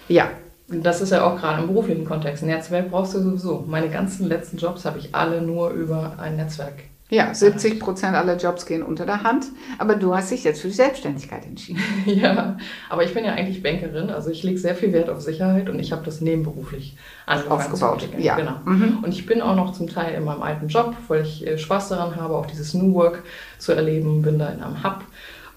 Ja, 0.07 0.29
das 0.67 1.01
ist 1.01 1.11
ja 1.11 1.25
auch 1.25 1.37
gerade 1.37 1.61
im 1.61 1.67
beruflichen 1.67 2.05
Kontext. 2.05 2.43
Ein 2.43 2.49
Netzwerk 2.49 2.91
brauchst 2.91 3.13
du 3.13 3.21
sowieso. 3.21 3.63
Meine 3.67 3.89
ganzen 3.89 4.27
letzten 4.27 4.57
Jobs 4.57 4.85
habe 4.85 4.99
ich 4.99 5.15
alle 5.15 5.41
nur 5.41 5.69
über 5.69 6.17
ein 6.19 6.35
Netzwerk 6.35 6.83
ja, 7.09 7.33
70 7.33 7.79
Prozent 7.79 8.15
aller 8.17 8.35
Jobs 8.35 8.65
gehen 8.65 8.83
unter 8.83 9.05
der 9.05 9.23
Hand, 9.23 9.45
aber 9.77 9.95
du 9.95 10.13
hast 10.13 10.31
dich 10.31 10.43
jetzt 10.43 10.61
für 10.61 10.67
die 10.67 10.73
Selbstständigkeit 10.73 11.45
entschieden. 11.45 11.81
Ja, 12.05 12.57
aber 12.89 13.03
ich 13.03 13.13
bin 13.13 13.23
ja 13.23 13.33
eigentlich 13.33 13.63
Bankerin, 13.63 14.09
also 14.09 14.29
ich 14.29 14.43
lege 14.43 14.57
sehr 14.57 14.75
viel 14.75 14.91
Wert 14.91 15.09
auf 15.09 15.21
Sicherheit 15.21 15.69
und 15.69 15.79
ich 15.79 15.91
habe 15.91 16.03
das 16.03 16.19
nebenberuflich 16.19 16.97
aufgebaut. 17.25 18.09
Ja. 18.17 18.35
Genau. 18.35 18.59
Mhm. 18.65 18.99
Und 19.03 19.13
ich 19.13 19.25
bin 19.25 19.41
auch 19.41 19.55
noch 19.55 19.73
zum 19.73 19.87
Teil 19.87 20.15
in 20.15 20.23
meinem 20.23 20.41
alten 20.41 20.67
Job, 20.67 20.95
weil 21.07 21.21
ich 21.23 21.45
äh, 21.45 21.57
Spaß 21.57 21.89
daran 21.89 22.15
habe, 22.15 22.35
auch 22.35 22.45
dieses 22.45 22.73
New 22.73 22.93
Work 22.93 23.23
zu 23.57 23.73
erleben, 23.73 24.21
bin 24.21 24.39
da 24.39 24.49
in 24.49 24.61
einem 24.61 24.83
Hub 24.83 25.03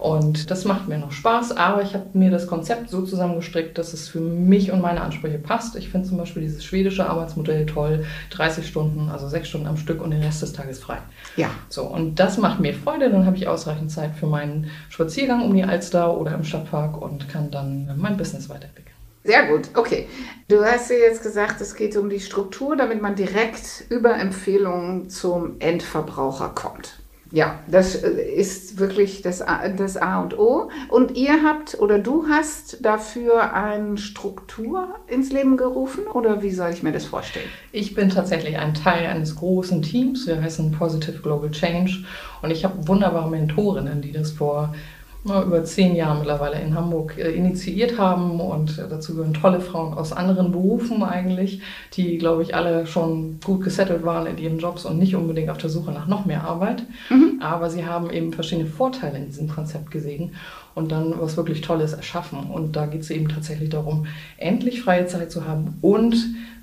und 0.00 0.50
das 0.50 0.64
macht 0.64 0.88
mir 0.88 0.96
noch 0.96 1.12
Spaß, 1.12 1.58
aber 1.58 1.82
ich 1.82 1.92
habe 1.92 2.06
mir 2.14 2.30
das 2.30 2.46
Konzept 2.46 2.88
so 2.88 3.02
zusammengestrickt, 3.02 3.76
dass 3.76 3.92
es 3.92 4.08
für 4.08 4.20
mich 4.20 4.72
und 4.72 4.80
meine 4.80 5.02
Ansprüche 5.02 5.38
passt. 5.38 5.76
Ich 5.76 5.90
finde 5.90 6.08
zum 6.08 6.16
Beispiel 6.16 6.40
dieses 6.40 6.64
schwedische 6.64 7.06
Arbeitsmodell 7.06 7.66
toll, 7.66 8.06
30 8.30 8.66
Stunden, 8.66 9.10
also 9.10 9.28
sechs 9.28 9.50
Stunden 9.50 9.66
am 9.66 9.76
Stück 9.76 10.00
und 10.00 10.12
den 10.12 10.22
Rest 10.22 10.40
des 10.40 10.54
Tages 10.54 10.78
frei. 10.78 10.96
Ja. 11.36 11.50
So, 11.68 11.82
und 11.82 12.14
das 12.14 12.38
macht 12.38 12.60
mir 12.60 12.72
Freude, 12.72 13.10
dann 13.10 13.26
habe 13.26 13.36
ich 13.36 13.46
ausreichend 13.46 13.90
Zeit 13.90 14.14
für 14.14 14.26
meinen 14.26 14.70
Spaziergang 14.88 15.44
um 15.44 15.52
die 15.52 15.64
Alster 15.64 16.16
oder 16.16 16.32
im 16.34 16.44
Stadtpark 16.44 17.00
und 17.00 17.28
kann 17.28 17.50
dann 17.50 17.94
mein 17.98 18.16
Business 18.16 18.48
weiterentwickeln. 18.48 18.96
Sehr 19.22 19.48
gut, 19.48 19.68
okay. 19.74 20.08
Du 20.48 20.64
hast 20.64 20.88
ja 20.88 20.96
jetzt 20.96 21.22
gesagt, 21.22 21.60
es 21.60 21.74
geht 21.74 21.94
um 21.98 22.08
die 22.08 22.20
Struktur, 22.20 22.74
damit 22.74 23.02
man 23.02 23.16
direkt 23.16 23.84
über 23.90 24.16
Empfehlungen 24.16 25.10
zum 25.10 25.56
Endverbraucher 25.58 26.48
kommt. 26.54 26.99
Ja, 27.32 27.60
das 27.68 27.94
äh, 27.94 28.10
ist 28.10 28.78
wirklich 28.78 29.22
das 29.22 29.40
A, 29.40 29.68
das 29.68 29.96
A 29.96 30.20
und 30.20 30.36
O. 30.38 30.68
Und 30.88 31.16
ihr 31.16 31.44
habt 31.44 31.78
oder 31.78 31.98
du 31.98 32.26
hast 32.28 32.84
dafür 32.84 33.54
eine 33.54 33.98
Struktur 33.98 34.96
ins 35.06 35.30
Leben 35.30 35.56
gerufen 35.56 36.06
oder 36.06 36.42
wie 36.42 36.50
soll 36.50 36.70
ich 36.70 36.82
mir 36.82 36.92
das 36.92 37.04
vorstellen? 37.04 37.48
Ich 37.70 37.94
bin 37.94 38.10
tatsächlich 38.10 38.58
ein 38.58 38.74
Teil 38.74 39.06
eines 39.06 39.36
großen 39.36 39.82
Teams. 39.82 40.26
Wir 40.26 40.42
heißen 40.42 40.72
Positive 40.72 41.22
Global 41.22 41.50
Change 41.50 42.04
und 42.42 42.50
ich 42.50 42.64
habe 42.64 42.88
wunderbare 42.88 43.30
Mentorinnen, 43.30 44.02
die 44.02 44.12
das 44.12 44.32
vor 44.32 44.74
über 45.24 45.64
zehn 45.64 45.94
Jahre 45.94 46.18
mittlerweile 46.18 46.60
in 46.60 46.74
Hamburg 46.74 47.18
äh, 47.18 47.30
initiiert 47.30 47.98
haben 47.98 48.40
und 48.40 48.78
dazu 48.78 49.14
gehören 49.14 49.34
tolle 49.34 49.60
Frauen 49.60 49.92
aus 49.92 50.12
anderen 50.12 50.50
Berufen 50.50 51.02
eigentlich, 51.02 51.60
die, 51.92 52.16
glaube 52.16 52.42
ich, 52.42 52.54
alle 52.54 52.86
schon 52.86 53.38
gut 53.44 53.62
gesettelt 53.62 54.04
waren 54.04 54.26
in 54.26 54.38
ihren 54.38 54.58
Jobs 54.58 54.86
und 54.86 54.98
nicht 54.98 55.14
unbedingt 55.14 55.50
auf 55.50 55.58
der 55.58 55.68
Suche 55.68 55.92
nach 55.92 56.06
noch 56.06 56.24
mehr 56.24 56.44
Arbeit. 56.44 56.84
Mhm. 57.10 57.40
Aber 57.42 57.68
sie 57.68 57.84
haben 57.84 58.10
eben 58.10 58.32
verschiedene 58.32 58.66
Vorteile 58.66 59.18
in 59.18 59.26
diesem 59.26 59.48
Konzept 59.48 59.90
gesehen 59.90 60.32
und 60.74 60.90
dann 60.90 61.14
was 61.20 61.36
wirklich 61.36 61.60
Tolles 61.60 61.92
erschaffen. 61.92 62.50
Und 62.50 62.76
da 62.76 62.86
geht 62.86 63.02
es 63.02 63.10
eben 63.10 63.28
tatsächlich 63.28 63.68
darum, 63.68 64.06
endlich 64.38 64.82
freie 64.82 65.06
Zeit 65.06 65.30
zu 65.30 65.46
haben 65.46 65.76
und 65.82 66.16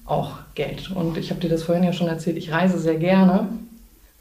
auch 0.06 0.32
Geld. 0.56 0.90
Und 0.90 1.18
ich 1.18 1.30
habe 1.30 1.42
dir 1.42 1.50
das 1.50 1.64
vorhin 1.64 1.84
ja 1.84 1.94
schon 1.94 2.08
erzählt, 2.08 2.38
ich 2.38 2.52
reise 2.52 2.80
sehr 2.80 2.96
gerne 2.96 3.50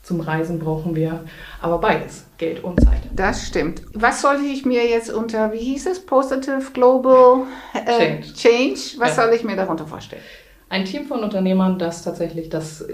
zum 0.07 0.21
Reisen 0.21 0.61
brauchen 0.61 0.95
wir 0.95 1.25
aber 1.61 1.79
beides, 1.79 2.27
Geld 2.39 2.63
und 2.63 2.81
Zeit. 2.81 3.01
Das 3.13 3.45
stimmt. 3.45 3.83
Was 3.93 4.23
sollte 4.23 4.45
ich 4.45 4.65
mir 4.65 4.87
jetzt 4.87 5.13
unter, 5.13 5.53
wie 5.53 5.59
hieß 5.59 5.87
es, 5.87 5.99
Positive 5.99 6.63
Global 6.73 7.43
äh, 7.75 7.85
Change. 7.85 8.35
Change, 8.35 8.81
was 8.99 9.17
ja. 9.17 9.25
soll 9.25 9.35
ich 9.35 9.43
mir 9.43 9.57
darunter 9.57 9.85
vorstellen? 9.85 10.23
Ein 10.69 10.85
Team 10.85 11.07
von 11.07 11.25
Unternehmern, 11.25 11.77
das 11.81 12.05
tatsächlich 12.05 12.49
das 12.49 12.87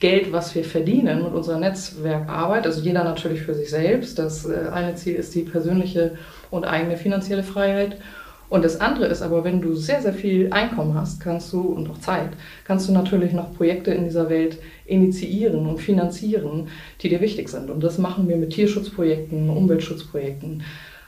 Geld, 0.00 0.32
was 0.32 0.56
wir 0.56 0.64
verdienen 0.64 1.22
mit 1.22 1.32
unserer 1.32 1.60
Netzwerkarbeit, 1.60 2.66
also 2.66 2.80
jeder 2.80 3.04
natürlich 3.04 3.42
für 3.42 3.54
sich 3.54 3.70
selbst. 3.70 4.18
Das 4.18 4.44
äh, 4.44 4.68
eine 4.72 4.96
Ziel 4.96 5.14
ist 5.14 5.36
die 5.36 5.42
persönliche 5.42 6.18
und 6.50 6.64
eigene 6.64 6.96
finanzielle 6.96 7.44
Freiheit 7.44 7.98
und 8.48 8.64
das 8.64 8.80
andere 8.80 9.06
ist 9.06 9.22
aber, 9.22 9.44
wenn 9.44 9.60
du 9.60 9.74
sehr, 9.74 10.00
sehr 10.00 10.12
viel 10.12 10.52
Einkommen 10.52 10.94
hast, 10.94 11.20
kannst 11.20 11.52
du 11.52 11.60
und 11.60 11.90
auch 11.90 11.98
Zeit, 11.98 12.30
kannst 12.64 12.88
du 12.88 12.92
natürlich 12.92 13.32
noch 13.32 13.54
Projekte 13.54 13.90
in 13.92 14.04
dieser 14.04 14.30
Welt 14.30 14.58
initiieren 14.84 15.66
und 15.66 15.78
finanzieren, 15.78 16.68
die 17.00 17.08
dir 17.08 17.20
wichtig 17.20 17.48
sind. 17.48 17.70
Und 17.70 17.82
das 17.82 17.98
machen 17.98 18.28
wir 18.28 18.36
mit 18.36 18.50
Tierschutzprojekten, 18.50 19.50
Umweltschutzprojekten, 19.50 20.62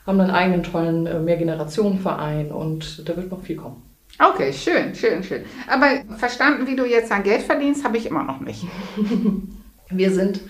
haben 0.07 0.21
einen 0.21 0.30
eigenen 0.30 0.62
tollen 0.62 1.07
äh, 1.07 1.21
Mehrgenerationenverein 1.21 2.50
und 2.50 3.09
da 3.09 3.16
wird 3.16 3.30
noch 3.30 3.42
viel 3.42 3.57
kommen. 3.57 3.83
Okay, 4.18 4.52
schön, 4.52 4.95
schön, 4.95 5.23
schön. 5.23 5.42
Aber 5.68 5.87
verstanden, 6.16 6.66
wie 6.66 6.75
du 6.75 6.85
jetzt 6.85 7.11
dein 7.11 7.23
Geld 7.23 7.42
verdienst, 7.42 7.85
habe 7.85 7.99
ich 7.99 8.07
immer 8.07 8.25
noch 8.25 8.40
nicht. 8.40 8.64
wir 9.90 10.11
sind 10.11 10.40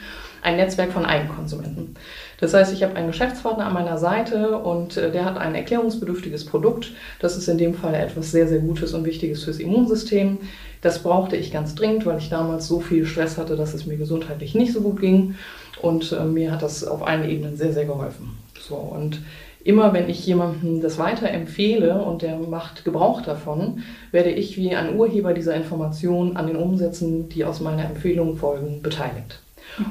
ein 0.42 0.57
Netzwerk 0.57 0.92
von 0.92 1.04
Eigenkonsumenten. 1.04 1.97
Das 2.40 2.54
heißt, 2.54 2.73
ich 2.73 2.83
habe 2.83 2.95
einen 2.95 3.09
Geschäftspartner 3.09 3.66
an 3.66 3.75
meiner 3.75 3.99
Seite 3.99 4.59
und 4.59 4.97
äh, 4.97 5.11
der 5.11 5.25
hat 5.25 5.38
ein 5.38 5.54
erklärungsbedürftiges 5.54 6.47
Produkt. 6.47 6.92
Das 7.21 7.37
ist 7.37 7.49
in 7.49 7.59
dem 7.59 7.75
Fall 7.75 7.95
etwas 7.95 8.30
sehr, 8.30 8.49
sehr 8.49 8.61
Gutes 8.61 8.95
und 8.95 9.04
Wichtiges 9.04 9.45
fürs 9.45 9.59
Immunsystem. 9.59 10.38
Das 10.80 11.02
brauchte 11.02 11.37
ich 11.37 11.52
ganz 11.52 11.75
dringend, 11.75 12.07
weil 12.07 12.18
ich 12.18 12.30
damals 12.30 12.68
so 12.68 12.80
viel 12.80 13.07
Stress 13.07 13.38
hatte, 13.38 13.57
dass 13.57 13.75
es 13.75 13.87
mir 13.87 13.97
gesundheitlich 13.97 14.54
nicht 14.54 14.73
so 14.73 14.80
gut 14.80 15.00
ging. 15.00 15.35
Und 15.83 16.12
äh, 16.12 16.25
mir 16.25 16.52
hat 16.52 16.62
das 16.62 16.85
auf 16.85 17.07
allen 17.07 17.28
Ebenen 17.28 17.57
sehr, 17.57 17.73
sehr 17.73 17.85
geholfen. 17.85 18.38
So, 18.61 18.76
und 18.76 19.21
immer 19.64 19.92
wenn 19.92 20.09
ich 20.09 20.25
jemandem 20.25 20.80
das 20.80 20.99
weiterempfehle 20.99 22.00
und 22.00 22.23
der 22.23 22.38
macht 22.38 22.85
Gebrauch 22.85 23.21
davon, 23.21 23.83
werde 24.12 24.30
ich 24.30 24.57
wie 24.57 24.75
ein 24.75 24.97
Urheber 24.97 25.35
dieser 25.35 25.54
Information 25.54 26.37
an 26.37 26.47
den 26.47 26.57
Umsätzen, 26.57 27.28
die 27.28 27.45
aus 27.45 27.61
meiner 27.61 27.85
Empfehlung 27.85 28.37
folgen, 28.37 28.80
beteiligt. 28.83 29.40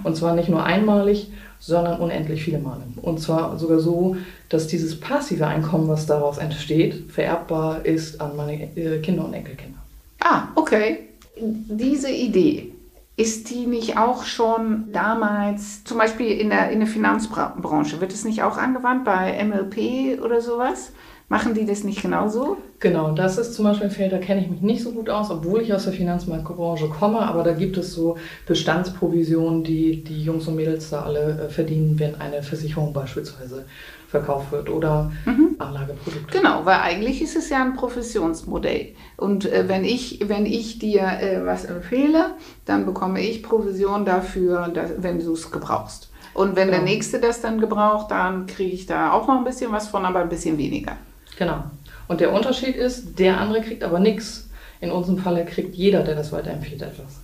Und 0.04 0.16
zwar 0.16 0.36
nicht 0.36 0.50
nur 0.50 0.64
einmalig, 0.64 1.28
sondern 1.60 2.00
unendlich 2.00 2.44
viele 2.44 2.60
Male. 2.60 2.84
Und 3.02 3.20
zwar 3.20 3.58
sogar 3.58 3.80
so, 3.80 4.16
dass 4.50 4.68
dieses 4.68 5.00
passive 5.00 5.48
Einkommen, 5.48 5.88
was 5.88 6.06
daraus 6.06 6.38
entsteht, 6.38 7.12
vererbbar 7.12 7.86
ist 7.86 8.22
an 8.22 8.36
meine 8.36 8.76
äh, 8.76 9.00
Kinder 9.00 9.26
und 9.26 9.34
Enkelkinder. 9.34 9.80
Ah, 10.20 10.50
okay. 10.56 11.00
Diese 11.40 12.10
Idee, 12.10 12.72
ist 13.18 13.50
die 13.50 13.66
nicht 13.66 13.98
auch 13.98 14.24
schon 14.24 14.92
damals, 14.94 15.84
zum 15.84 15.98
Beispiel 15.98 16.40
in 16.40 16.52
der, 16.52 16.70
in 16.70 16.80
der 16.80 16.88
Finanzbranche, 16.88 18.00
wird 18.00 18.14
es 18.14 18.24
nicht 18.24 18.44
auch 18.44 18.58
angewandt 18.58 19.06
bei 19.06 19.44
MLP 19.44 20.22
oder 20.24 20.40
sowas? 20.40 20.92
Machen 21.30 21.54
die 21.54 21.66
das 21.66 21.84
nicht 21.84 22.02
genauso? 22.02 22.56
Genau, 22.80 23.12
das 23.12 23.38
ist 23.38 23.54
zum 23.54 23.66
Beispiel 23.66 23.88
ein 23.88 23.92
Feld, 23.92 24.14
da 24.14 24.18
kenne 24.18 24.42
ich 24.42 24.50
mich 24.50 24.62
nicht 24.62 24.82
so 24.82 24.92
gut 24.92 25.10
aus, 25.10 25.30
obwohl 25.30 25.62
ich 25.62 25.74
aus 25.74 25.84
der 25.84 25.92
Finanzmarktbranche 25.92 26.88
komme, 26.88 27.20
aber 27.20 27.44
da 27.44 27.52
gibt 27.52 27.76
es 27.76 27.94
so 27.94 28.18
Bestandsprovisionen, 28.46 29.62
die 29.64 30.04
die 30.06 30.24
Jungs 30.24 30.48
und 30.48 30.56
Mädels 30.56 30.90
da 30.90 31.02
alle 31.02 31.48
äh, 31.48 31.50
verdienen, 31.50 32.00
wenn 32.00 32.16
eine 32.16 32.44
Versicherung 32.44 32.94
beispielsweise 32.94 33.66
verkauft 34.08 34.54
wird 34.54 34.70
oder 34.70 35.12
mhm. 35.26 35.56
Anlageprodukte. 35.60 36.38
Genau, 36.38 36.66
weil 36.66 36.80
eigentlich 36.80 37.22
ist 37.22 37.36
es 37.36 37.50
ja 37.50 37.62
ein 37.62 37.74
Professionsmodell. 37.74 38.94
Und 39.18 39.52
äh, 39.52 39.68
wenn, 39.68 39.84
ich, 39.84 40.24
wenn 40.30 40.46
ich 40.46 40.80
dir 40.80 41.02
äh, 41.02 41.46
was 41.46 41.66
empfehle, 41.66 42.32
dann 42.64 42.86
bekomme 42.86 43.20
ich 43.22 43.44
Provision 43.44 44.06
dafür, 44.06 44.70
dass, 44.70 44.92
wenn 45.00 45.20
du 45.20 45.34
es 45.34 45.52
gebrauchst. 45.52 46.10
Und 46.34 46.56
wenn 46.56 46.68
genau. 46.68 46.78
der 46.78 46.86
Nächste 46.86 47.20
das 47.20 47.42
dann 47.42 47.60
gebraucht, 47.60 48.12
dann 48.12 48.46
kriege 48.46 48.72
ich 48.72 48.86
da 48.86 49.12
auch 49.12 49.28
noch 49.28 49.40
ein 49.40 49.44
bisschen 49.44 49.74
was 49.74 49.90
von, 49.90 50.06
aber 50.06 50.20
ein 50.20 50.30
bisschen 50.30 50.58
weniger. 50.58 50.96
Genau. 51.38 51.64
Und 52.08 52.20
der 52.22 52.34
Unterschied 52.34 52.76
ist, 52.76 53.20
der 53.20 53.40
andere 53.40 53.62
kriegt 53.62 53.84
aber 53.84 54.00
nichts. 54.00 54.50
In 54.80 54.92
unserem 54.92 55.18
Falle 55.18 55.46
kriegt 55.46 55.76
jeder, 55.76 56.04
der 56.04 56.16
das 56.16 56.32
weiterempfiehlt, 56.32 56.82
etwas. 56.82 57.22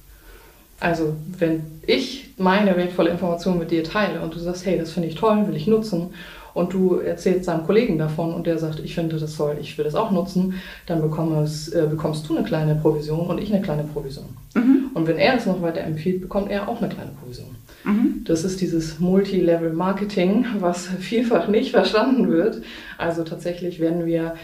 Also, 0.80 1.14
wenn 1.38 1.64
ich 1.86 2.32
meine 2.38 2.76
wertvolle 2.76 3.12
Information 3.12 3.60
mit 3.60 3.72
dir 3.72 3.84
teile 3.84 4.22
und 4.22 4.34
du 4.36 4.40
sagst, 4.40 4.66
hey, 4.66 4.78
das 4.78 4.92
finde 4.92 5.08
ich 5.08 5.16
toll, 5.16 5.48
will 5.48 5.56
ich 5.56 5.68
nutzen 5.68 6.14
und 6.54 6.74
du 6.74 6.98
erzählst 6.98 7.48
deinem 7.48 7.66
Kollegen 7.66 7.98
davon 7.98 8.34
und 8.34 8.48
der 8.48 8.58
sagt, 8.58 8.80
ich 8.80 8.96
finde 8.96 9.18
das 9.18 9.38
toll, 9.38 9.58
ich 9.62 9.78
will 9.78 9.86
das 9.86 9.96
auch 9.96 10.12
nutzen, 10.12 10.62
dann 10.86 11.02
bekommst, 11.02 11.74
äh, 11.74 11.88
bekommst 11.90 12.28
du 12.28 12.36
eine 12.36 12.46
kleine 12.46 12.76
Provision 12.76 13.28
und 13.28 13.40
ich 13.40 13.54
eine 13.54 13.62
kleine 13.62 13.84
Provision. 13.84 14.26
Mhm. 14.56 14.90
Und 14.94 15.08
wenn 15.08 15.18
er 15.18 15.38
es 15.38 15.46
noch 15.46 15.62
weiter 15.62 15.82
empfiehlt, 15.82 16.22
bekommt 16.22 16.52
er 16.52 16.68
auch 16.68 16.82
eine 16.82 16.94
kleine 16.94 17.12
Provision. 17.12 17.56
Mhm. 17.84 18.24
Das 18.26 18.44
ist 18.44 18.62
dieses 18.62 19.00
Multi-Level-Marketing, 19.00 20.46
was 20.60 20.88
vielfach 21.00 21.48
nicht 21.48 21.72
verstanden 21.72 22.30
wird. 22.30 22.62
Also 22.98 23.24
tatsächlich 23.24 23.80
werden 23.80 24.06
wir 24.06 24.36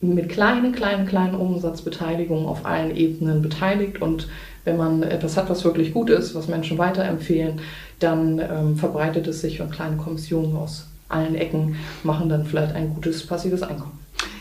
mit 0.00 0.28
kleinen, 0.28 0.72
kleinen, 0.72 1.06
kleinen 1.06 1.34
Umsatzbeteiligungen 1.34 2.46
auf 2.46 2.64
allen 2.64 2.94
Ebenen 2.94 3.42
beteiligt 3.42 4.00
und 4.00 4.28
wenn 4.64 4.76
man 4.76 5.02
etwas 5.02 5.36
hat, 5.36 5.48
was 5.50 5.64
wirklich 5.64 5.92
gut 5.92 6.10
ist, 6.10 6.34
was 6.34 6.46
Menschen 6.46 6.78
weiterempfehlen, 6.78 7.60
dann 7.98 8.38
ähm, 8.38 8.76
verbreitet 8.76 9.26
es 9.26 9.40
sich 9.40 9.60
und 9.60 9.72
kleine 9.72 9.96
Kommissionen 9.96 10.56
aus 10.56 10.86
allen 11.08 11.34
Ecken 11.34 11.76
machen 12.02 12.28
dann 12.28 12.44
vielleicht 12.44 12.74
ein 12.74 12.90
gutes 12.94 13.26
passives 13.26 13.62
Einkommen. 13.62 13.98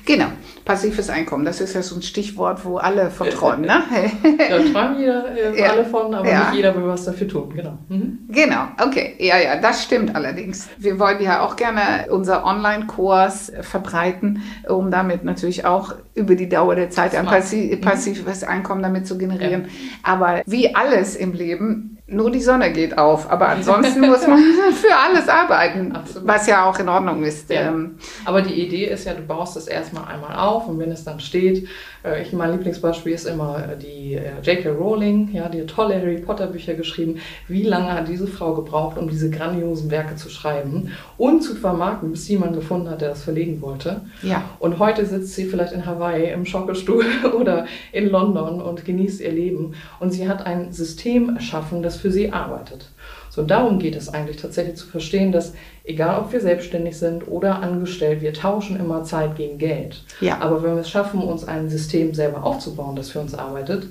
Genau, 0.08 0.28
passives 0.64 1.10
Einkommen, 1.10 1.44
das 1.44 1.60
ist 1.60 1.74
ja 1.74 1.82
so 1.82 1.96
ein 1.96 2.02
Stichwort, 2.02 2.64
wo 2.64 2.78
alle 2.78 3.12
von 3.12 3.30
träumen, 3.30 3.66
ne? 3.66 3.84
ja, 4.40 4.58
träumen 4.72 5.00
jeder, 5.02 5.36
äh, 5.36 5.60
ja. 5.60 5.72
alle 5.72 5.84
von, 5.84 6.16
aber 6.16 6.30
ja. 6.30 6.46
nicht 6.46 6.56
jeder 6.56 6.74
will 6.78 6.88
was 6.88 7.04
dafür 7.04 7.28
tun, 7.28 7.54
genau. 7.54 7.78
Mhm. 7.90 8.20
Genau, 8.30 8.70
okay, 8.82 9.16
ja, 9.20 9.38
ja, 9.38 9.60
das 9.60 9.84
stimmt 9.84 10.16
allerdings. 10.16 10.70
Wir 10.78 10.98
wollen 10.98 11.22
ja 11.22 11.42
auch 11.42 11.58
gerne 11.58 12.08
unser 12.10 12.46
Online-Kurs 12.46 13.52
verbreiten, 13.60 14.44
um 14.70 14.92
damit 14.92 15.26
natürlich 15.26 15.66
auch 15.66 15.94
über 16.16 16.36
die 16.36 16.48
Dauer 16.48 16.76
der 16.76 16.90
Zeit 16.90 17.14
ein 17.14 17.26
passi 17.26 17.74
mhm. 17.76 17.82
passives 17.82 18.46
Einkommen 18.46 18.82
damit 18.82 19.08
zu 19.08 19.18
generieren. 19.18 19.64
Ja. 19.64 19.70
Aber 20.04 20.42
wie 20.46 20.74
alles 20.74 21.18
im 21.18 21.34
Leben 21.34 21.97
nur 22.08 22.32
die 22.32 22.42
Sonne 22.42 22.72
geht 22.72 22.98
auf. 22.98 23.30
Aber 23.30 23.50
ansonsten 23.50 24.00
muss 24.02 24.26
man 24.26 24.40
für 24.74 24.96
alles 24.96 25.28
arbeiten, 25.28 25.92
Absolut. 25.94 26.28
was 26.28 26.48
ja 26.48 26.66
auch 26.66 26.80
in 26.80 26.88
Ordnung 26.90 27.24
ist. 27.24 27.50
Ja. 27.50 27.68
Ähm, 27.68 27.98
aber 28.26 28.42
die 28.42 28.54
Idee 28.54 28.86
ist 28.86 29.06
ja, 29.06 29.14
du 29.14 29.22
baust 29.22 29.58
es 29.58 29.68
erstmal 29.68 30.06
einmal 30.06 30.36
auf 30.38 30.68
und 30.68 30.80
wenn 30.80 30.92
es 30.92 31.04
dann 31.04 31.20
steht, 31.20 31.68
ich, 32.16 32.34
mein 32.34 32.52
Lieblingsbeispiel 32.52 33.14
ist 33.14 33.26
immer 33.26 33.64
äh, 33.72 33.78
die 33.78 34.14
äh, 34.14 34.40
J.K. 34.42 34.70
Rowling, 34.70 35.30
ja, 35.34 35.50
die 35.50 35.66
tolle 35.66 35.96
Harry 35.96 36.18
Potter 36.18 36.48
Bücher 36.48 36.74
geschrieben. 36.74 37.20
Wie 37.48 37.64
lange 37.64 37.92
hat 37.94 38.08
diese 38.08 38.28
Frau 38.28 38.54
gebraucht, 38.54 38.98
um 38.98 39.10
diese 39.10 39.30
grandiosen 39.30 39.92
Werke 39.92 40.16
zu 40.16 40.30
schreiben 40.30 40.92
und 41.18 41.42
zu 41.42 41.56
vermarkten, 41.56 42.12
bis 42.12 42.28
jemand 42.28 42.54
gefunden 42.56 42.90
hat, 42.90 43.02
der 43.02 43.10
das 43.10 43.24
verlegen 43.24 43.62
wollte? 43.62 44.02
Ja. 44.22 44.44
Und 44.60 44.80
heute 44.80 45.06
sitzt 45.06 45.36
sie 45.36 45.46
vielleicht 45.46 45.74
in 45.74 45.86
Hawaii 45.86 46.32
im 46.32 46.46
Schaukelstuhl 46.46 47.06
oder 47.40 47.66
in 47.92 48.10
London 48.10 48.62
und 48.62 48.86
genießt 48.86 49.22
ihr 49.22 49.32
Leben. 49.32 49.74
Und 50.00 50.12
sie 50.12 50.28
hat 50.28 50.46
ein 50.46 50.72
System 50.72 51.36
erschaffen, 51.36 51.84
das 51.84 51.98
für 51.98 52.12
sie 52.12 52.32
arbeitet. 52.32 52.90
So, 53.38 53.44
darum 53.44 53.78
geht 53.78 53.96
es 53.96 54.12
eigentlich 54.12 54.38
tatsächlich 54.38 54.78
zu 54.78 54.88
verstehen, 54.88 55.32
dass 55.32 55.54
egal 55.84 56.20
ob 56.22 56.34
wir 56.34 56.42
selbstständig 56.42 56.98
sind 56.98 57.28
oder 57.28 57.62
angestellt, 57.62 58.22
wir 58.22 58.34
tauschen 58.34 58.80
immer 58.80 59.04
Zeit 59.04 59.36
gegen 59.36 59.60
Geld. 59.60 60.04
Ja. 60.22 60.40
Aber 60.40 60.64
wenn 60.64 60.74
wir 60.74 60.82
es 60.82 60.90
schaffen, 60.90 61.22
uns 61.22 61.48
ein 61.48 61.70
System 61.70 62.16
selber 62.16 62.44
aufzubauen, 62.44 62.96
das 62.96 63.12
für 63.12 63.20
uns 63.20 63.36
arbeitet, 63.36 63.90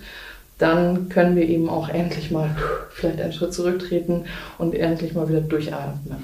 dann 0.58 1.08
können 1.10 1.36
wir 1.36 1.48
eben 1.48 1.68
auch 1.68 1.88
endlich 1.88 2.32
mal 2.32 2.56
vielleicht 2.90 3.20
einen 3.20 3.32
Schritt 3.32 3.54
zurücktreten 3.54 4.24
und 4.58 4.74
endlich 4.74 5.14
mal 5.14 5.28
wieder 5.28 5.42
durchatmen. 5.42 6.16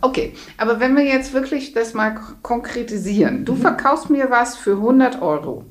Okay, 0.00 0.32
aber 0.56 0.80
wenn 0.80 0.96
wir 0.96 1.04
jetzt 1.04 1.34
wirklich 1.34 1.74
das 1.74 1.92
mal 1.92 2.16
konkretisieren, 2.40 3.44
du 3.44 3.52
mhm. 3.52 3.58
verkaufst 3.58 4.08
mir 4.08 4.30
was 4.30 4.56
für 4.56 4.76
100 4.76 5.20
Euro. 5.20 5.66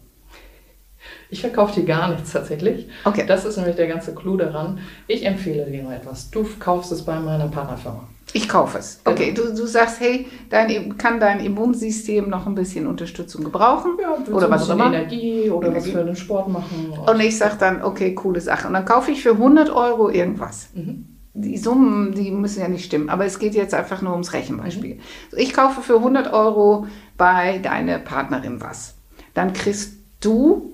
Ich 1.32 1.42
verkaufe 1.42 1.80
dir 1.80 1.86
gar 1.86 2.10
nichts 2.10 2.34
tatsächlich. 2.34 2.90
Okay. 3.06 3.24
Das 3.26 3.46
ist 3.46 3.56
nämlich 3.56 3.78
der 3.78 3.88
ganze 3.88 4.14
Clou 4.14 4.36
daran. 4.36 4.80
Ich 5.08 5.26
empfehle 5.26 5.66
dir 5.66 5.82
nur 5.82 5.94
etwas. 5.94 6.30
Du 6.30 6.46
kaufst 6.60 6.92
es 6.92 7.04
bei 7.04 7.20
meiner 7.20 7.48
Partnerfirma. 7.48 8.04
Ich 8.34 8.50
kaufe 8.50 8.78
es. 8.78 9.00
Genau. 9.04 9.16
Okay, 9.16 9.34
du, 9.34 9.54
du 9.56 9.66
sagst, 9.66 10.02
hey, 10.02 10.28
dein, 10.50 10.98
kann 10.98 11.22
dein 11.22 11.40
Immunsystem 11.40 12.30
noch 12.30 12.48
ein 12.48 12.56
bisschen 12.56 12.86
Unterstützung 12.86 13.46
gebrauchen? 13.46 13.98
Ja, 14.02 14.18
oder 14.34 14.50
was 14.50 14.70
auch 14.70 14.74
immer. 14.74 14.88
Energie 14.88 15.50
oder 15.50 15.70
Energie. 15.70 15.88
was 15.88 15.94
für 15.94 16.04
den 16.04 16.16
Sport 16.18 16.50
machen. 16.50 16.94
Und 17.06 17.20
ich 17.22 17.38
sage 17.38 17.56
dann, 17.60 17.82
okay, 17.82 18.14
coole 18.14 18.42
Sache. 18.42 18.68
Und 18.68 18.74
dann 18.74 18.86
kaufe 18.86 19.12
ich 19.12 19.24
für 19.24 19.32
100 19.32 19.70
Euro 19.70 20.10
irgendwas. 20.10 20.70
Mhm. 20.74 21.08
Die 21.34 21.58
Summen, 21.58 22.14
die 22.14 22.30
müssen 22.32 22.60
ja 22.60 22.68
nicht 22.68 22.84
stimmen, 22.84 23.10
aber 23.10 23.26
es 23.26 23.40
geht 23.40 23.56
jetzt 23.56 23.74
einfach 23.74 24.02
nur 24.02 24.12
ums 24.12 24.34
Rechenbeispiel. 24.34 24.96
Mhm. 24.96 25.02
Ich 25.38 25.54
kaufe 25.54 25.82
für 25.82 25.96
100 25.96 26.34
Euro 26.34 26.88
bei 27.18 27.60
deiner 27.60 28.00
Partnerin 28.00 28.60
was. 28.60 28.96
Dann 29.34 29.54
kriegst 29.54 29.94
du 30.20 30.71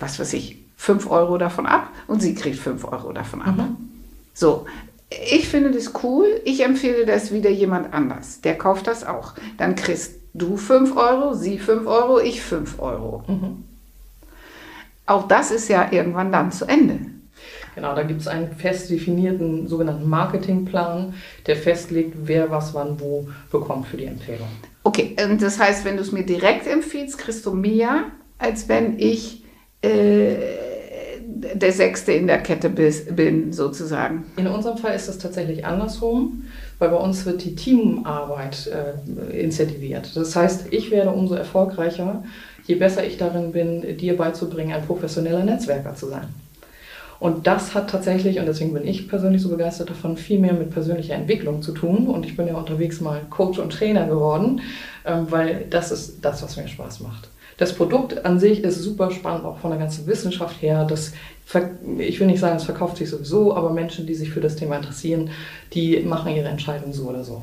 was 0.00 0.18
weiß 0.18 0.32
ich, 0.34 0.58
5 0.76 1.10
Euro 1.10 1.38
davon 1.38 1.66
ab 1.66 1.90
und 2.06 2.22
sie 2.22 2.34
kriegt 2.34 2.58
5 2.58 2.84
Euro 2.84 3.12
davon 3.12 3.42
ab. 3.42 3.56
Mhm. 3.56 3.76
So, 4.32 4.66
ich 5.10 5.48
finde 5.48 5.70
das 5.70 5.92
cool. 6.02 6.40
Ich 6.44 6.64
empfehle 6.64 7.06
das 7.06 7.32
wieder 7.32 7.50
jemand 7.50 7.92
anders. 7.92 8.40
Der 8.42 8.56
kauft 8.56 8.86
das 8.86 9.04
auch. 9.04 9.34
Dann 9.56 9.74
kriegst 9.74 10.14
du 10.34 10.56
5 10.56 10.96
Euro, 10.96 11.34
sie 11.34 11.58
5 11.58 11.86
Euro, 11.86 12.20
ich 12.20 12.42
5 12.42 12.78
Euro. 12.78 13.24
Mhm. 13.26 13.64
Auch 15.06 15.26
das 15.26 15.50
ist 15.50 15.68
ja 15.68 15.90
irgendwann 15.90 16.30
dann 16.30 16.52
zu 16.52 16.66
Ende. 16.66 16.98
Genau, 17.74 17.94
da 17.94 18.02
gibt 18.02 18.20
es 18.20 18.28
einen 18.28 18.52
fest 18.52 18.90
definierten 18.90 19.68
sogenannten 19.68 20.08
Marketingplan, 20.08 21.14
der 21.46 21.56
festlegt, 21.56 22.14
wer 22.24 22.50
was 22.50 22.74
wann 22.74 23.00
wo 23.00 23.28
bekommt 23.50 23.86
für 23.86 23.96
die 23.96 24.06
Empfehlung. 24.06 24.48
Okay, 24.82 25.16
und 25.30 25.40
das 25.40 25.58
heißt, 25.58 25.84
wenn 25.84 25.96
du 25.96 26.02
es 26.02 26.12
mir 26.12 26.24
direkt 26.24 26.66
empfiehlst, 26.66 27.18
kriegst 27.18 27.46
du 27.46 27.54
mehr, 27.54 28.06
als 28.38 28.68
wenn 28.68 28.98
ich 28.98 29.44
der 29.82 31.72
Sechste 31.72 32.12
in 32.12 32.26
der 32.26 32.38
Kette 32.38 32.68
bin, 32.70 33.52
sozusagen. 33.52 34.24
In 34.36 34.46
unserem 34.46 34.78
Fall 34.78 34.94
ist 34.94 35.08
es 35.08 35.18
tatsächlich 35.18 35.64
andersrum, 35.64 36.44
weil 36.78 36.90
bei 36.90 36.96
uns 36.96 37.24
wird 37.26 37.44
die 37.44 37.54
Teamarbeit 37.54 38.68
äh, 38.68 39.40
incentiviert. 39.40 40.16
Das 40.16 40.34
heißt, 40.34 40.72
ich 40.72 40.90
werde 40.90 41.10
umso 41.10 41.34
erfolgreicher, 41.34 42.24
je 42.66 42.74
besser 42.74 43.04
ich 43.04 43.16
darin 43.18 43.52
bin, 43.52 43.96
dir 43.96 44.16
beizubringen, 44.16 44.72
ein 44.72 44.84
professioneller 44.84 45.44
Netzwerker 45.44 45.94
zu 45.94 46.06
sein. 46.06 46.28
Und 47.20 47.46
das 47.46 47.74
hat 47.74 47.90
tatsächlich, 47.90 48.38
und 48.38 48.46
deswegen 48.46 48.72
bin 48.72 48.86
ich 48.86 49.08
persönlich 49.08 49.42
so 49.42 49.48
begeistert 49.48 49.90
davon, 49.90 50.16
viel 50.16 50.38
mehr 50.38 50.52
mit 50.52 50.70
persönlicher 50.70 51.14
Entwicklung 51.14 51.62
zu 51.62 51.72
tun. 51.72 52.06
Und 52.06 52.24
ich 52.24 52.36
bin 52.36 52.46
ja 52.46 52.54
unterwegs 52.54 53.00
mal 53.00 53.22
Coach 53.28 53.58
und 53.58 53.72
Trainer 53.72 54.06
geworden, 54.06 54.60
ähm, 55.04 55.26
weil 55.30 55.66
das 55.68 55.90
ist 55.90 56.24
das, 56.24 56.42
was 56.42 56.56
mir 56.56 56.68
Spaß 56.68 57.00
macht. 57.00 57.28
Das 57.56 57.72
Produkt 57.72 58.24
an 58.24 58.38
sich 58.38 58.62
ist 58.62 58.80
super 58.82 59.10
spannend, 59.10 59.44
auch 59.44 59.58
von 59.58 59.70
der 59.70 59.80
ganzen 59.80 60.06
Wissenschaft 60.06 60.62
her. 60.62 60.84
Das, 60.84 61.12
ich 61.98 62.20
will 62.20 62.28
nicht 62.28 62.38
sagen, 62.38 62.56
es 62.56 62.62
verkauft 62.62 62.98
sich 62.98 63.10
sowieso, 63.10 63.54
aber 63.54 63.70
Menschen, 63.70 64.06
die 64.06 64.14
sich 64.14 64.30
für 64.30 64.40
das 64.40 64.54
Thema 64.54 64.76
interessieren, 64.76 65.30
die 65.74 65.98
machen 66.00 66.32
ihre 66.36 66.48
Entscheidung 66.48 66.92
so 66.92 67.08
oder 67.08 67.24
so. 67.24 67.42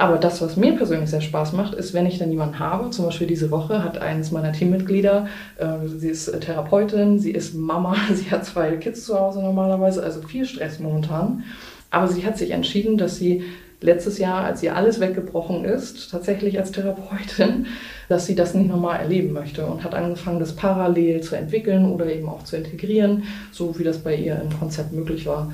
Aber 0.00 0.16
das, 0.16 0.40
was 0.40 0.56
mir 0.56 0.76
persönlich 0.76 1.10
sehr 1.10 1.20
Spaß 1.20 1.52
macht, 1.52 1.74
ist, 1.74 1.92
wenn 1.92 2.06
ich 2.06 2.16
dann 2.16 2.30
jemanden 2.30 2.58
habe, 2.58 2.88
zum 2.88 3.04
Beispiel 3.04 3.26
diese 3.26 3.50
Woche 3.50 3.84
hat 3.84 3.98
eines 3.98 4.30
meiner 4.30 4.50
Teammitglieder, 4.50 5.26
äh, 5.58 5.86
sie 5.86 6.08
ist 6.08 6.40
Therapeutin, 6.40 7.18
sie 7.18 7.32
ist 7.32 7.54
Mama, 7.54 7.94
sie 8.14 8.30
hat 8.30 8.46
zwei 8.46 8.78
Kids 8.78 9.04
zu 9.04 9.20
Hause 9.20 9.42
normalerweise, 9.42 10.02
also 10.02 10.22
viel 10.22 10.46
Stress 10.46 10.80
momentan. 10.80 11.44
Aber 11.90 12.08
sie 12.08 12.24
hat 12.24 12.38
sich 12.38 12.52
entschieden, 12.52 12.96
dass 12.96 13.18
sie 13.18 13.44
letztes 13.82 14.16
Jahr, 14.16 14.42
als 14.42 14.62
ihr 14.62 14.74
alles 14.74 15.00
weggebrochen 15.00 15.66
ist, 15.66 16.10
tatsächlich 16.10 16.58
als 16.58 16.72
Therapeutin, 16.72 17.66
dass 18.08 18.24
sie 18.24 18.34
das 18.34 18.54
nicht 18.54 18.70
nochmal 18.70 19.00
erleben 19.00 19.34
möchte 19.34 19.66
und 19.66 19.84
hat 19.84 19.94
angefangen, 19.94 20.40
das 20.40 20.56
parallel 20.56 21.20
zu 21.20 21.36
entwickeln 21.36 21.84
oder 21.84 22.06
eben 22.06 22.26
auch 22.26 22.44
zu 22.44 22.56
integrieren, 22.56 23.24
so 23.52 23.78
wie 23.78 23.84
das 23.84 23.98
bei 23.98 24.16
ihr 24.16 24.40
im 24.40 24.58
Konzept 24.58 24.92
möglich 24.92 25.26
war. 25.26 25.52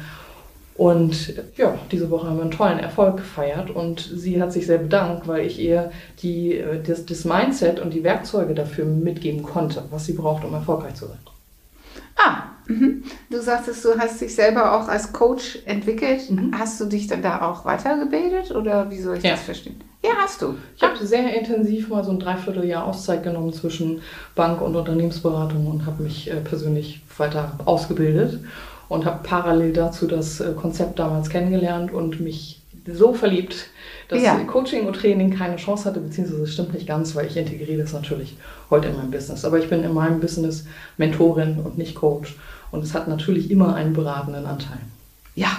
Und 0.76 1.34
ja, 1.56 1.74
diese 1.90 2.10
Woche 2.10 2.26
haben 2.26 2.36
wir 2.36 2.42
einen 2.42 2.50
tollen 2.50 2.78
Erfolg 2.78 3.16
gefeiert 3.16 3.70
und 3.70 4.00
sie 4.00 4.42
hat 4.42 4.52
sich 4.52 4.66
sehr 4.66 4.78
bedankt, 4.78 5.26
weil 5.26 5.46
ich 5.46 5.58
ihr 5.58 5.90
die, 6.20 6.58
äh, 6.58 6.82
das, 6.82 7.06
das 7.06 7.24
Mindset 7.24 7.80
und 7.80 7.94
die 7.94 8.04
Werkzeuge 8.04 8.54
dafür 8.54 8.84
mitgeben 8.84 9.42
konnte, 9.42 9.84
was 9.90 10.04
sie 10.04 10.12
braucht, 10.12 10.44
um 10.44 10.52
erfolgreich 10.52 10.94
zu 10.94 11.06
sein. 11.06 11.18
Ah, 12.16 12.42
mhm. 12.66 13.04
du 13.30 13.40
sagtest, 13.40 13.84
du 13.84 13.98
hast 13.98 14.20
dich 14.20 14.34
selber 14.34 14.76
auch 14.76 14.88
als 14.88 15.12
Coach 15.12 15.58
entwickelt. 15.64 16.30
Mhm. 16.30 16.52
Hast 16.58 16.78
du 16.80 16.84
dich 16.84 17.06
dann 17.06 17.22
da 17.22 17.40
auch 17.42 17.64
weitergebildet 17.64 18.50
oder 18.50 18.90
wie 18.90 19.00
soll 19.00 19.16
ich 19.16 19.24
ja. 19.24 19.32
das 19.32 19.42
verstehen? 19.42 19.76
Ja, 20.04 20.12
hast 20.18 20.42
du. 20.42 20.56
Ich 20.76 20.82
habe 20.82 21.04
sehr 21.04 21.34
intensiv 21.38 21.88
mal 21.88 22.04
so 22.04 22.12
ein 22.12 22.18
Dreivierteljahr 22.18 22.84
Auszeit 22.84 23.22
genommen 23.22 23.52
zwischen 23.52 24.02
Bank 24.34 24.60
und 24.60 24.76
Unternehmensberatung 24.76 25.66
und 25.66 25.86
habe 25.86 26.02
mich 26.02 26.30
äh, 26.30 26.36
persönlich 26.36 27.02
weiter 27.16 27.58
ausgebildet 27.64 28.40
und 28.88 29.04
habe 29.04 29.20
parallel 29.22 29.72
dazu 29.72 30.06
das 30.06 30.40
äh, 30.40 30.52
Konzept 30.52 30.98
damals 30.98 31.28
kennengelernt 31.28 31.92
und 31.92 32.20
mich 32.20 32.60
so 32.86 33.14
verliebt, 33.14 33.66
dass 34.08 34.22
ja. 34.22 34.36
Coaching 34.44 34.86
und 34.86 34.94
Training 34.94 35.36
keine 35.36 35.56
Chance 35.56 35.86
hatte, 35.86 36.00
beziehungsweise 36.00 36.40
das 36.40 36.52
stimmt 36.52 36.74
nicht 36.74 36.86
ganz, 36.86 37.14
weil 37.16 37.26
ich 37.26 37.36
integriere 37.36 37.82
das 37.82 37.92
natürlich 37.92 38.36
heute 38.70 38.88
in 38.88 38.96
meinem 38.96 39.10
Business. 39.10 39.44
Aber 39.44 39.58
ich 39.58 39.68
bin 39.68 39.82
in 39.82 39.92
meinem 39.92 40.20
Business 40.20 40.66
Mentorin 40.96 41.58
und 41.58 41.78
nicht 41.78 41.96
Coach. 41.96 42.36
Und 42.70 42.84
es 42.84 42.94
hat 42.94 43.08
natürlich 43.08 43.50
immer 43.50 43.74
einen 43.74 43.92
beratenden 43.92 44.46
Anteil. 44.46 44.78
Ja, 45.34 45.50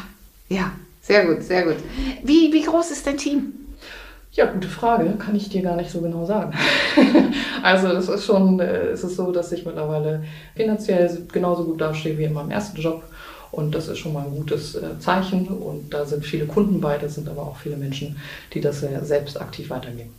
ja, 0.50 0.72
sehr 1.02 1.26
gut, 1.26 1.44
sehr 1.44 1.64
gut. 1.64 1.78
Wie, 2.24 2.52
wie 2.54 2.64
groß 2.64 2.92
ist 2.92 3.06
dein 3.06 3.18
Team? 3.18 3.54
Ja, 4.38 4.46
gute 4.46 4.68
Frage, 4.68 5.16
kann 5.18 5.36
ich 5.36 5.50
dir 5.50 5.64
gar 5.64 5.76
nicht 5.76 5.90
so 5.90 6.00
genau 6.00 6.24
sagen. 6.24 6.54
also 7.64 7.88
es 7.88 8.08
ist 8.08 8.24
schon, 8.24 8.60
äh, 8.60 8.90
es 8.90 9.04
ist 9.04 9.16
so, 9.16 9.32
dass 9.32 9.52
ich 9.52 9.66
mittlerweile 9.66 10.24
finanziell 10.56 11.26
genauso 11.34 11.64
gut 11.64 11.82
dastehe 11.82 12.16
wie 12.20 12.26
in 12.26 12.34
meinem 12.34 12.52
ersten 12.52 12.80
Job. 12.80 13.02
Und 13.52 13.74
das 13.74 13.88
ist 13.88 13.98
schon 13.98 14.14
mal 14.14 14.26
ein 14.26 14.36
gutes 14.36 14.76
äh, 14.76 15.00
Zeichen. 15.00 15.48
Und 15.48 15.92
da 15.92 16.06
sind 16.06 16.24
viele 16.24 16.46
Kunden 16.46 16.80
bei, 16.80 17.00
da 17.00 17.10
sind 17.10 17.28
aber 17.28 17.42
auch 17.42 17.58
viele 17.58 17.78
Menschen, 17.78 18.18
die 18.54 18.62
das 18.62 18.82
selbst 18.82 19.42
aktiv 19.42 19.72
weitergeben. 19.72 20.14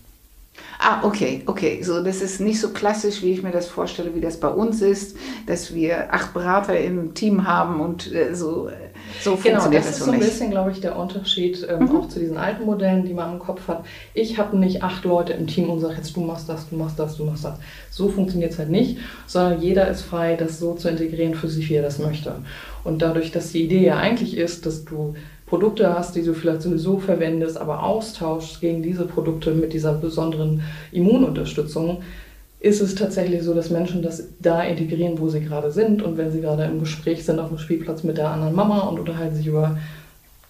Ah, 0.81 1.05
okay, 1.05 1.43
okay. 1.47 1.81
So, 1.85 2.03
das 2.03 2.21
ist 2.21 2.41
nicht 2.41 2.61
so 2.61 2.71
klassisch, 2.71 3.23
wie 3.23 3.33
ich 3.33 3.45
mir 3.45 3.53
das 3.53 3.69
vorstelle, 3.69 4.17
wie 4.17 4.21
das 4.21 4.41
bei 4.41 4.49
uns 4.49 4.83
ist, 4.83 5.17
dass 5.47 5.73
wir 5.73 6.13
acht 6.13 6.35
Berater 6.35 6.77
im 6.77 7.15
Team 7.15 7.47
haben 7.47 7.79
und 7.79 8.13
äh, 8.13 8.35
so. 8.35 8.69
So 9.21 9.37
genau, 9.37 9.69
das, 9.71 9.71
das 9.71 9.99
ist 9.99 10.05
so 10.05 10.11
ein 10.11 10.21
bisschen, 10.21 10.51
glaube 10.51 10.71
ich, 10.71 10.81
der 10.81 10.99
Unterschied 10.99 11.67
ähm, 11.69 11.85
mhm. 11.85 11.97
auch 11.97 12.09
zu 12.09 12.19
diesen 12.19 12.37
alten 12.37 12.65
Modellen, 12.65 13.05
die 13.05 13.15
man 13.15 13.35
im 13.35 13.39
Kopf 13.39 13.69
hat. 13.69 13.85
Ich 14.15 14.39
habe 14.39 14.57
nicht 14.57 14.83
acht 14.83 15.05
Leute 15.05 15.33
im 15.33 15.47
Team 15.47 15.71
und 15.71 15.81
sage 15.81 15.95
jetzt, 15.97 16.17
du 16.17 16.21
machst 16.21 16.49
das, 16.49 16.69
du 16.69 16.77
machst 16.77 16.99
das, 16.99 17.17
du 17.17 17.25
machst 17.25 17.45
das. 17.45 17.59
So 17.91 18.09
funktioniert 18.09 18.53
es 18.53 18.59
halt 18.59 18.71
nicht, 18.71 18.99
sondern 19.27 19.61
jeder 19.61 19.89
ist 19.89 20.03
frei, 20.03 20.37
das 20.37 20.59
so 20.59 20.75
zu 20.75 20.89
integrieren 20.89 21.35
für 21.35 21.49
sich, 21.49 21.69
wie 21.69 21.75
er 21.75 21.83
das 21.83 21.99
möchte. 21.99 22.37
Und 22.85 23.03
dadurch, 23.03 23.33
dass 23.33 23.53
die 23.53 23.65
Idee 23.65 23.85
ja 23.85 23.97
eigentlich 23.97 24.37
ist, 24.37 24.67
dass 24.67 24.85
du 24.85 25.15
Produkte 25.47 25.95
hast, 25.95 26.15
die 26.15 26.23
du 26.23 26.35
vielleicht 26.35 26.63
sowieso 26.63 26.99
verwendest, 26.99 27.59
aber 27.59 27.83
austauschst 27.83 28.61
gegen 28.61 28.83
diese 28.83 29.07
Produkte 29.07 29.53
mit 29.53 29.73
dieser 29.73 29.95
besonderen 29.95 30.63
Immununterstützung, 30.93 32.03
ist 32.61 32.81
es 32.81 32.95
tatsächlich 32.95 33.43
so, 33.43 33.55
dass 33.55 33.71
Menschen 33.71 34.03
das 34.03 34.25
da 34.41 34.63
integrieren, 34.63 35.19
wo 35.21 35.29
sie 35.29 35.41
gerade 35.41 35.71
sind. 35.71 36.03
Und 36.03 36.17
wenn 36.17 36.33
sie 36.33 36.41
gerade 36.41 36.65
im 36.65 36.81
Gespräch 36.81 37.25
sind 37.25 37.39
auf 37.39 37.49
dem 37.49 37.59
Spielplatz 37.59 38.03
mit 38.03 38.19
der 38.19 38.31
anderen 38.31 38.55
Mama 38.55 38.81
und 38.81 38.99
unterhalten 38.99 39.37
sich 39.37 39.47
über 39.47 39.79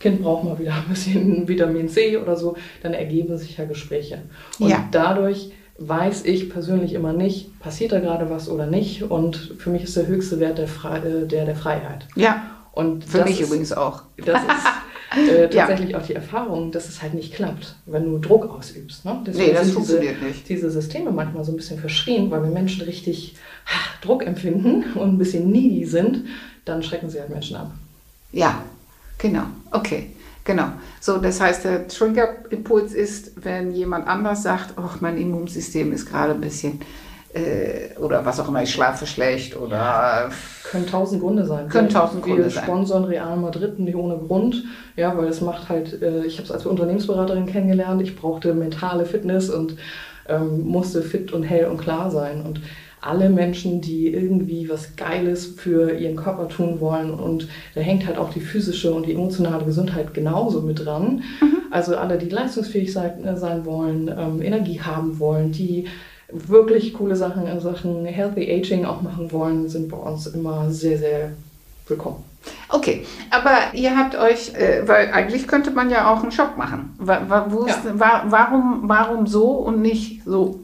Kind 0.01 0.23
braucht 0.23 0.45
mal 0.45 0.59
wieder 0.59 0.75
ein 0.75 0.89
bisschen 0.89 1.49
Vitamin 1.49 1.89
C 1.89 2.17
oder 2.17 2.37
so, 2.37 2.57
dann 2.83 2.95
ergeben 2.95 3.37
sich 3.37 3.57
ja 3.57 3.65
Gespräche. 3.65 4.23
Und 4.59 4.69
ja. 4.69 4.89
dadurch 4.91 5.51
weiß 5.79 6.25
ich 6.25 6.51
persönlich 6.51 6.93
immer 6.95 7.13
nicht, 7.13 7.59
passiert 7.61 7.93
da 7.93 8.01
gerade 8.01 8.31
was 8.31 8.49
oder 8.49 8.67
nicht. 8.67 9.03
Und 9.03 9.55
für 9.59 9.71
mich 9.71 9.85
ist 9.85 9.97
der 9.97 10.07
höchste 10.07 10.41
Wert 10.41 10.59
der, 10.59 10.69
Fre 10.69 10.99
äh, 10.99 11.27
der, 11.27 11.45
der 11.45 11.57
Freiheit. 11.57 12.07
Ja. 12.15 12.43
Und 12.73 13.05
für 13.05 13.25
mich 13.25 13.41
ist, 13.41 13.49
übrigens 13.49 13.73
auch. 13.73 14.03
Das 14.25 14.41
ist 14.41 14.67
äh, 15.17 15.49
tatsächlich 15.49 15.91
ja. 15.91 15.99
auch 15.99 16.07
die 16.07 16.15
Erfahrung, 16.15 16.71
dass 16.71 16.89
es 16.89 17.01
halt 17.03 17.15
nicht 17.15 17.35
klappt, 17.35 17.77
wenn 17.87 18.05
du 18.05 18.19
Druck 18.19 18.45
ausübst. 18.51 19.05
Ne? 19.05 19.23
Deswegen 19.27 19.49
nee, 19.49 19.55
das 19.55 19.71
funktioniert 19.71 20.17
diese, 20.17 20.27
nicht. 20.27 20.49
Diese 20.49 20.71
Systeme 20.71 21.11
manchmal 21.11 21.45
so 21.45 21.53
ein 21.53 21.57
bisschen 21.57 21.79
verschrien, 21.79 22.31
weil 22.31 22.43
wenn 22.43 22.53
Menschen 22.53 22.83
richtig 22.83 23.37
ach, 23.67 24.01
Druck 24.01 24.27
empfinden 24.27 24.85
und 24.95 25.15
ein 25.15 25.19
bisschen 25.19 25.51
needy 25.51 25.87
sind, 25.87 26.25
dann 26.65 26.83
schrecken 26.83 27.09
sie 27.09 27.21
halt 27.21 27.31
Menschen 27.31 27.57
ab. 27.57 27.73
Ja, 28.33 28.63
genau. 29.17 29.45
Okay. 29.71 30.11
Genau. 30.45 30.69
So, 30.99 31.19
das 31.19 31.43
heißt, 31.43 31.65
der 31.65 31.89
Trigger-Impuls 31.89 32.95
ist, 32.95 33.45
wenn 33.45 33.71
jemand 33.73 34.07
anders 34.07 34.43
sagt, 34.43 34.75
oh, 34.79 34.97
mein 35.01 35.19
Immunsystem 35.19 35.93
ist 35.93 36.07
gerade 36.07 36.33
ein 36.33 36.41
bisschen 36.41 36.81
äh, 37.35 37.99
oder 37.99 38.25
was 38.25 38.41
auch 38.41 38.49
immer, 38.49 38.63
ich 38.63 38.73
schlafe 38.73 39.07
schlecht 39.07 39.57
oder. 39.57 39.77
Ja, 39.77 40.31
können 40.65 40.87
tausend 40.87 41.21
Gründe 41.23 41.45
sein. 41.45 41.69
Können 41.69 41.89
tausend 41.89 42.23
Gründe 42.23 42.45
Wir 42.45 42.51
sein. 42.51 42.63
Wir 42.63 42.73
sponsern 42.73 43.05
Real 43.05 43.37
Madrid 43.37 43.79
nicht 43.79 43.97
ohne 43.97 44.17
Grund, 44.19 44.65
ja, 44.97 45.17
weil 45.17 45.29
es 45.29 45.41
macht 45.41 45.69
halt, 45.69 46.01
äh, 46.03 46.25
ich 46.25 46.39
habe 46.39 46.45
es 46.45 46.53
als 46.53 46.67
Unternehmensberaterin 46.67 47.47
kennengelernt, 47.47 48.03
ich 48.03 48.17
brauchte 48.17 48.55
mentale 48.55 49.05
Fitness 49.05 49.51
und 49.51 49.77
ähm, 50.29 50.67
musste 50.67 51.03
fit 51.03 51.33
und 51.33 51.43
hell 51.43 51.67
und 51.67 51.79
klar 51.79 52.11
sein. 52.11 52.43
Und 52.43 52.61
alle 53.01 53.31
Menschen, 53.31 53.81
die 53.81 54.09
irgendwie 54.09 54.69
was 54.69 54.97
Geiles 54.97 55.47
für 55.47 55.93
ihren 55.93 56.17
Körper 56.17 56.49
tun 56.49 56.81
wollen 56.81 57.11
und 57.11 57.49
da 57.75 57.81
hängt 57.81 58.07
halt 58.07 58.19
auch 58.19 58.33
die 58.33 58.41
physische 58.41 58.93
und 58.93 59.07
die 59.07 59.13
emotionale 59.13 59.65
Gesundheit 59.65 60.15
genauso 60.15 60.63
mit 60.63 60.85
dran. 60.85 61.23
Mhm. 61.41 61.59
Also 61.71 61.97
alle, 61.97 62.19
die 62.19 62.29
leistungsfähig 62.29 62.93
sein, 62.93 63.25
äh, 63.25 63.37
sein 63.37 63.65
wollen, 63.65 64.09
ähm, 64.09 64.43
Energie 64.43 64.81
haben 64.81 65.19
wollen, 65.19 65.53
die 65.53 65.87
wirklich 66.31 66.95
coole 66.95 67.17
Sachen 67.17 67.47
in 67.47 67.61
Sachen 67.61 68.05
Healthy 68.05 68.51
Aging 68.53 68.85
auch 68.85 69.03
machen 69.03 69.33
wollen, 69.33 69.69
sind 69.69 69.89
bei 69.89 69.97
uns 69.97 70.27
immer 70.27 70.71
sehr, 70.71 70.99
sehr 70.99 71.33
willkommen. 71.87 72.25
Okay, 72.69 73.05
aber 73.31 73.75
ihr 73.75 73.97
habt 73.97 74.15
euch, 74.15 74.55
äh, 74.55 74.87
weil 74.87 75.11
eigentlich 75.13 75.49
könnte 75.49 75.71
man 75.71 75.91
ja 75.91 76.13
auch 76.13 76.23
einen 76.23 76.33
Shop 76.33 76.57
machen. 76.57 76.95
Wa, 76.99 77.23
wa, 77.29 77.47
ja. 77.67 77.75
ist, 77.75 77.99
wa, 77.99 78.25
warum, 78.27 78.83
warum 78.85 79.27
so 79.27 79.53
und 79.53 79.81
nicht 79.81 80.23
so? 80.25 80.61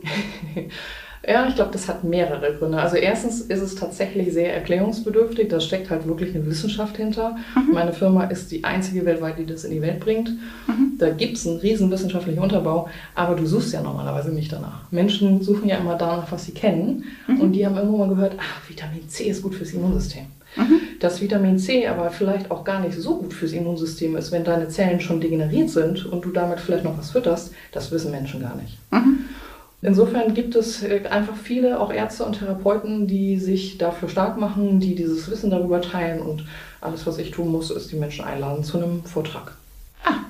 Ja, 1.26 1.48
ich 1.48 1.54
glaube, 1.54 1.70
das 1.72 1.88
hat 1.88 2.04
mehrere 2.04 2.54
Gründe. 2.54 2.78
Also 2.78 2.96
erstens 2.96 3.40
ist 3.40 3.62
es 3.62 3.74
tatsächlich 3.74 4.32
sehr 4.32 4.54
erklärungsbedürftig. 4.54 5.48
Da 5.48 5.60
steckt 5.60 5.90
halt 5.90 6.06
wirklich 6.06 6.34
eine 6.34 6.44
Wissenschaft 6.46 6.96
hinter. 6.96 7.36
Mhm. 7.54 7.72
Meine 7.72 7.92
Firma 7.92 8.24
ist 8.24 8.50
die 8.50 8.64
einzige 8.64 9.04
weltweit, 9.06 9.38
die 9.38 9.46
das 9.46 9.64
in 9.64 9.70
die 9.70 9.80
Welt 9.80 10.00
bringt. 10.00 10.30
Mhm. 10.66 10.98
Da 10.98 11.10
gibt 11.10 11.36
es 11.36 11.46
einen 11.46 11.58
riesen 11.58 11.90
wissenschaftlichen 11.90 12.40
Unterbau, 12.40 12.88
aber 13.14 13.36
du 13.36 13.46
suchst 13.46 13.72
ja 13.72 13.82
normalerweise 13.82 14.32
nicht 14.32 14.52
danach. 14.52 14.90
Menschen 14.90 15.42
suchen 15.42 15.68
ja 15.68 15.76
immer 15.76 15.96
danach, 15.96 16.30
was 16.30 16.44
sie 16.44 16.52
kennen. 16.52 17.04
Mhm. 17.26 17.40
Und 17.40 17.52
die 17.52 17.64
haben 17.64 17.76
irgendwann 17.76 18.08
mal 18.08 18.14
gehört, 18.14 18.34
ach, 18.38 18.68
Vitamin 18.68 19.08
C 19.08 19.24
ist 19.24 19.42
gut 19.42 19.54
fürs 19.54 19.72
Immunsystem. 19.72 20.26
Mhm. 20.56 20.80
Dass 21.00 21.20
Vitamin 21.20 21.58
C 21.58 21.86
aber 21.86 22.10
vielleicht 22.10 22.50
auch 22.50 22.64
gar 22.64 22.80
nicht 22.80 22.98
so 22.98 23.18
gut 23.18 23.32
fürs 23.32 23.52
Immunsystem 23.52 24.16
ist, 24.16 24.30
wenn 24.30 24.44
deine 24.44 24.68
Zellen 24.68 25.00
schon 25.00 25.20
degeneriert 25.20 25.70
sind 25.70 26.04
und 26.06 26.24
du 26.24 26.30
damit 26.30 26.60
vielleicht 26.60 26.84
noch 26.84 26.98
was 26.98 27.10
fütterst, 27.10 27.52
das 27.72 27.90
wissen 27.90 28.10
Menschen 28.10 28.40
gar 28.42 28.56
nicht. 28.56 28.78
Insofern 29.84 30.32
gibt 30.32 30.56
es 30.56 30.82
äh, 30.82 31.02
einfach 31.10 31.36
viele, 31.36 31.78
auch 31.78 31.92
Ärzte 31.92 32.24
und 32.24 32.38
Therapeuten, 32.38 33.06
die 33.06 33.38
sich 33.38 33.76
dafür 33.76 34.08
stark 34.08 34.38
machen, 34.38 34.80
die 34.80 34.94
dieses 34.94 35.30
Wissen 35.30 35.50
darüber 35.50 35.82
teilen 35.82 36.22
und 36.22 36.46
alles, 36.80 37.06
was 37.06 37.18
ich 37.18 37.30
tun 37.30 37.52
muss, 37.52 37.70
ist 37.70 37.92
die 37.92 37.96
Menschen 37.96 38.24
einladen 38.24 38.64
zu 38.64 38.78
einem 38.78 39.04
Vortrag. 39.04 39.52
Ah, 40.02 40.20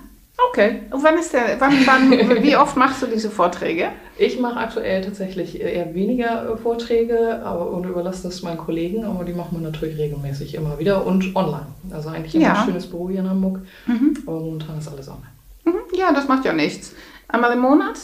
okay. 0.51 0.81
Und 0.91 1.05
wann 1.05 1.17
ist 1.19 1.33
der, 1.33 1.61
wann, 1.61 1.73
wann, 1.87 2.43
wie 2.43 2.57
oft 2.57 2.77
machst 2.77 3.01
du 3.03 3.07
diese 3.07 3.31
Vorträge? 3.31 3.91
Ich 4.19 4.41
mache 4.41 4.59
aktuell 4.59 5.03
tatsächlich 5.03 5.61
eher 5.61 5.95
weniger 5.95 6.51
äh, 6.51 6.57
Vorträge 6.57 7.41
aber, 7.45 7.71
und 7.71 7.85
überlasse 7.85 8.25
das 8.25 8.43
meinen 8.43 8.59
Kollegen, 8.59 9.05
aber 9.05 9.25
die 9.25 9.35
machen 9.35 9.61
wir 9.61 9.61
natürlich 9.61 9.97
regelmäßig 9.99 10.57
immer 10.57 10.81
wieder 10.81 11.07
und 11.07 11.37
online. 11.37 11.67
Also 11.93 12.09
eigentlich 12.09 12.35
ja. 12.35 12.55
ein 12.55 12.67
schönes 12.67 12.89
Büro 12.89 13.09
hier 13.09 13.21
in 13.21 13.31
Hamburg, 13.31 13.61
mhm. 13.87 14.19
aber 14.27 14.41
momentan 14.41 14.79
ist 14.79 14.89
alles 14.89 15.09
online. 15.09 15.31
Mhm. 15.65 15.97
Ja, 15.97 16.13
das 16.13 16.27
macht 16.27 16.45
ja 16.45 16.53
nichts. 16.53 16.93
Einmal 17.29 17.53
im 17.53 17.61
Monat? 17.61 17.99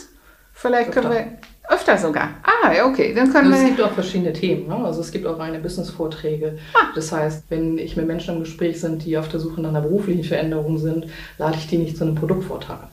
Vielleicht 0.61 0.92
können 0.92 1.11
wir 1.11 1.27
öfter 1.70 1.96
sogar. 1.96 2.35
Ah, 2.42 2.85
okay. 2.85 3.14
Dann 3.14 3.33
können 3.33 3.51
also 3.51 3.64
wir. 3.64 3.70
Es 3.70 3.77
gibt 3.77 3.81
auch 3.81 3.92
verschiedene 3.92 4.33
Themen. 4.35 4.68
Ne? 4.68 4.77
Also 4.77 5.01
es 5.01 5.11
gibt 5.11 5.27
auch 5.27 5.38
reine 5.38 5.59
Business-Vorträge. 5.59 6.59
Ah. 6.75 6.88
Das 6.94 7.12
heißt, 7.12 7.44
wenn 7.49 7.79
ich 7.79 7.96
mit 7.96 8.07
Menschen 8.07 8.35
im 8.35 8.40
Gespräch 8.40 8.79
sind, 8.79 9.07
die 9.07 9.16
auf 9.16 9.29
der 9.29 9.40
Suche 9.40 9.62
nach 9.62 9.70
einer 9.70 9.81
beruflichen 9.81 10.23
Veränderung 10.23 10.77
sind, 10.77 11.07
lade 11.38 11.57
ich 11.57 11.66
die 11.66 11.79
nicht 11.79 11.96
zu 11.96 12.05
einem 12.05 12.14
Produktvortrag. 12.14 12.88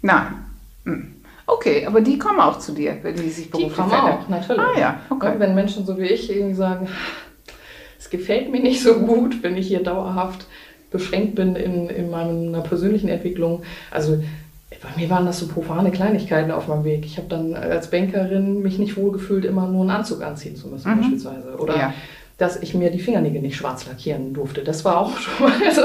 Nein. 0.00 0.26
Hm. 0.84 1.14
Okay, 1.46 1.86
aber 1.86 2.02
die 2.02 2.18
kommen 2.18 2.38
auch 2.38 2.60
zu 2.60 2.72
dir, 2.72 2.98
wenn 3.02 3.16
die 3.16 3.30
sich 3.30 3.50
beruflich 3.50 3.72
Die 3.72 3.80
kommen 3.80 3.92
auch, 3.92 4.28
natürlich. 4.28 4.62
Ah 4.62 4.78
ja, 4.78 5.00
okay. 5.10 5.32
Und 5.32 5.40
wenn 5.40 5.56
Menschen 5.56 5.86
so 5.86 5.98
wie 5.98 6.06
ich 6.06 6.30
irgendwie 6.30 6.54
sagen, 6.54 6.88
es 7.98 8.10
gefällt 8.10 8.52
mir 8.52 8.60
nicht 8.60 8.80
so 8.80 8.94
gut, 8.94 9.42
wenn 9.42 9.56
ich 9.56 9.66
hier 9.66 9.82
dauerhaft 9.82 10.46
beschränkt 10.92 11.34
bin 11.34 11.56
in, 11.56 11.88
in 11.88 12.10
meiner 12.10 12.60
persönlichen 12.60 13.08
Entwicklung. 13.08 13.62
Also 13.90 14.22
bei 14.82 14.88
mir 14.96 15.10
waren 15.10 15.26
das 15.26 15.40
so 15.40 15.48
profane 15.48 15.90
Kleinigkeiten 15.90 16.50
auf 16.50 16.68
meinem 16.68 16.84
Weg. 16.84 17.04
Ich 17.04 17.16
habe 17.16 17.28
dann 17.28 17.54
als 17.54 17.90
Bankerin 17.90 18.62
mich 18.62 18.78
nicht 18.78 18.96
wohlgefühlt, 18.96 19.44
immer 19.44 19.66
nur 19.66 19.82
einen 19.82 19.90
Anzug 19.90 20.22
anziehen 20.22 20.56
zu 20.56 20.68
müssen, 20.68 20.90
mhm. 20.90 21.00
beispielsweise. 21.00 21.56
Oder 21.58 21.76
ja. 21.76 21.94
dass 22.36 22.56
ich 22.62 22.74
mir 22.74 22.90
die 22.90 23.00
Fingernägel 23.00 23.42
nicht 23.42 23.56
schwarz 23.56 23.86
lackieren 23.86 24.34
durfte. 24.34 24.62
Das 24.62 24.84
war 24.84 24.98
auch 24.98 25.16
schon 25.18 25.48
mal 25.48 25.72
so, 25.72 25.82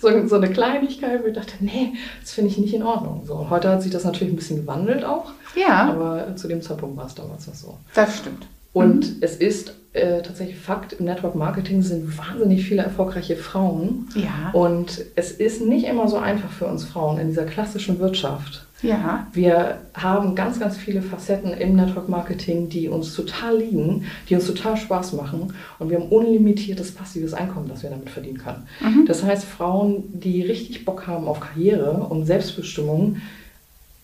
so, 0.00 0.26
so 0.28 0.36
eine 0.36 0.50
Kleinigkeit, 0.50 1.22
wo 1.22 1.28
ich 1.28 1.34
dachte, 1.34 1.54
nee, 1.60 1.94
das 2.20 2.32
finde 2.32 2.50
ich 2.50 2.58
nicht 2.58 2.74
in 2.74 2.82
Ordnung. 2.82 3.22
So, 3.24 3.48
heute 3.48 3.70
hat 3.70 3.82
sich 3.82 3.92
das 3.92 4.04
natürlich 4.04 4.32
ein 4.34 4.36
bisschen 4.36 4.60
gewandelt 4.60 5.04
auch. 5.04 5.32
Ja. 5.54 5.88
Aber 5.88 6.36
zu 6.36 6.48
dem 6.48 6.60
Zeitpunkt 6.60 6.96
war 6.96 7.06
es 7.06 7.14
damals 7.14 7.46
noch 7.46 7.54
so. 7.54 7.78
Das 7.94 8.18
stimmt. 8.18 8.46
Und 8.76 9.06
mhm. 9.06 9.16
es 9.22 9.36
ist 9.36 9.72
äh, 9.94 10.20
tatsächlich 10.20 10.58
Fakt, 10.58 10.92
im 10.92 11.06
Network 11.06 11.34
Marketing 11.34 11.80
sind 11.80 12.18
wahnsinnig 12.18 12.66
viele 12.66 12.82
erfolgreiche 12.82 13.34
Frauen. 13.34 14.06
Ja. 14.14 14.50
Und 14.52 15.02
es 15.14 15.32
ist 15.32 15.62
nicht 15.62 15.86
immer 15.86 16.08
so 16.08 16.18
einfach 16.18 16.50
für 16.50 16.66
uns 16.66 16.84
Frauen 16.84 17.18
in 17.18 17.28
dieser 17.28 17.46
klassischen 17.46 17.98
Wirtschaft. 18.00 18.66
Ja. 18.82 19.28
Wir 19.32 19.78
haben 19.94 20.34
ganz, 20.34 20.60
ganz 20.60 20.76
viele 20.76 21.00
Facetten 21.00 21.54
im 21.54 21.74
Network 21.74 22.10
Marketing, 22.10 22.68
die 22.68 22.90
uns 22.90 23.14
total 23.14 23.56
liegen, 23.56 24.04
die 24.28 24.34
uns 24.34 24.46
total 24.46 24.76
Spaß 24.76 25.14
machen. 25.14 25.54
Und 25.78 25.88
wir 25.88 25.98
haben 25.98 26.10
unlimitiertes 26.10 26.92
passives 26.92 27.32
Einkommen, 27.32 27.70
das 27.70 27.82
wir 27.82 27.88
damit 27.88 28.10
verdienen 28.10 28.36
können. 28.36 28.68
Mhm. 28.80 29.06
Das 29.06 29.22
heißt, 29.22 29.46
Frauen, 29.46 30.04
die 30.12 30.42
richtig 30.42 30.84
Bock 30.84 31.06
haben 31.06 31.28
auf 31.28 31.40
Karriere 31.40 31.92
und 31.92 32.26
Selbstbestimmung, 32.26 33.22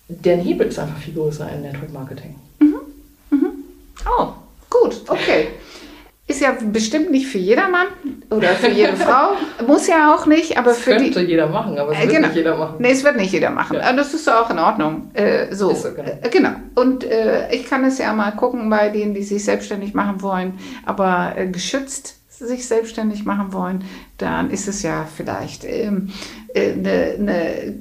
deren 0.08 0.40
Hebel 0.40 0.68
ist 0.68 0.78
einfach 0.78 0.96
viel 0.96 1.12
größer 1.12 1.52
im 1.52 1.60
Network 1.60 1.92
Marketing. 1.92 2.36
Mhm. 2.58 2.76
Mhm. 3.30 3.46
Oh, 4.18 4.28
Gut, 4.82 5.02
okay. 5.08 5.48
Ist 6.26 6.40
ja 6.40 6.56
bestimmt 6.62 7.10
nicht 7.10 7.26
für 7.26 7.38
jedermann 7.38 7.86
oder 8.30 8.48
für 8.50 8.70
jede 8.70 8.96
Frau. 8.96 9.32
Muss 9.66 9.86
ja 9.86 10.14
auch 10.14 10.26
nicht, 10.26 10.56
aber 10.56 10.70
das 10.70 10.78
für 10.78 10.96
könnte 10.96 11.20
die, 11.20 11.30
jeder 11.30 11.48
machen, 11.48 11.78
aber 11.78 11.92
es 11.92 11.98
äh, 11.98 12.02
wird 12.02 12.12
genau. 12.12 12.26
nicht 12.28 12.36
jeder 12.36 12.56
machen. 12.56 12.76
Nee, 12.78 12.92
es 12.92 13.04
wird 13.04 13.16
nicht 13.16 13.32
jeder 13.32 13.50
machen. 13.50 13.76
Ja. 13.76 13.92
Das 13.92 14.14
ist 14.14 14.28
auch 14.30 14.48
in 14.50 14.58
Ordnung. 14.58 15.10
Äh, 15.14 15.54
so. 15.54 15.70
Ist 15.70 15.84
okay. 15.84 16.18
Äh, 16.22 16.28
genau. 16.30 16.52
Und 16.74 17.04
äh, 17.04 17.52
ich 17.52 17.68
kann 17.68 17.84
es 17.84 17.98
ja 17.98 18.12
mal 18.12 18.30
gucken 18.32 18.70
bei 18.70 18.88
denen, 18.88 19.14
die 19.14 19.22
sich 19.22 19.44
selbstständig 19.44 19.94
machen 19.94 20.22
wollen, 20.22 20.58
aber 20.86 21.34
äh, 21.36 21.48
geschützt 21.48 22.22
sich 22.46 22.66
selbstständig 22.66 23.24
machen 23.24 23.52
wollen, 23.52 23.84
dann 24.18 24.50
ist 24.50 24.68
es 24.68 24.82
ja 24.82 25.06
vielleicht 25.14 25.64
eine 25.64 25.74
ähm, 25.74 26.12
äh, 26.54 26.74
ne, 26.74 27.14
ne 27.18 27.74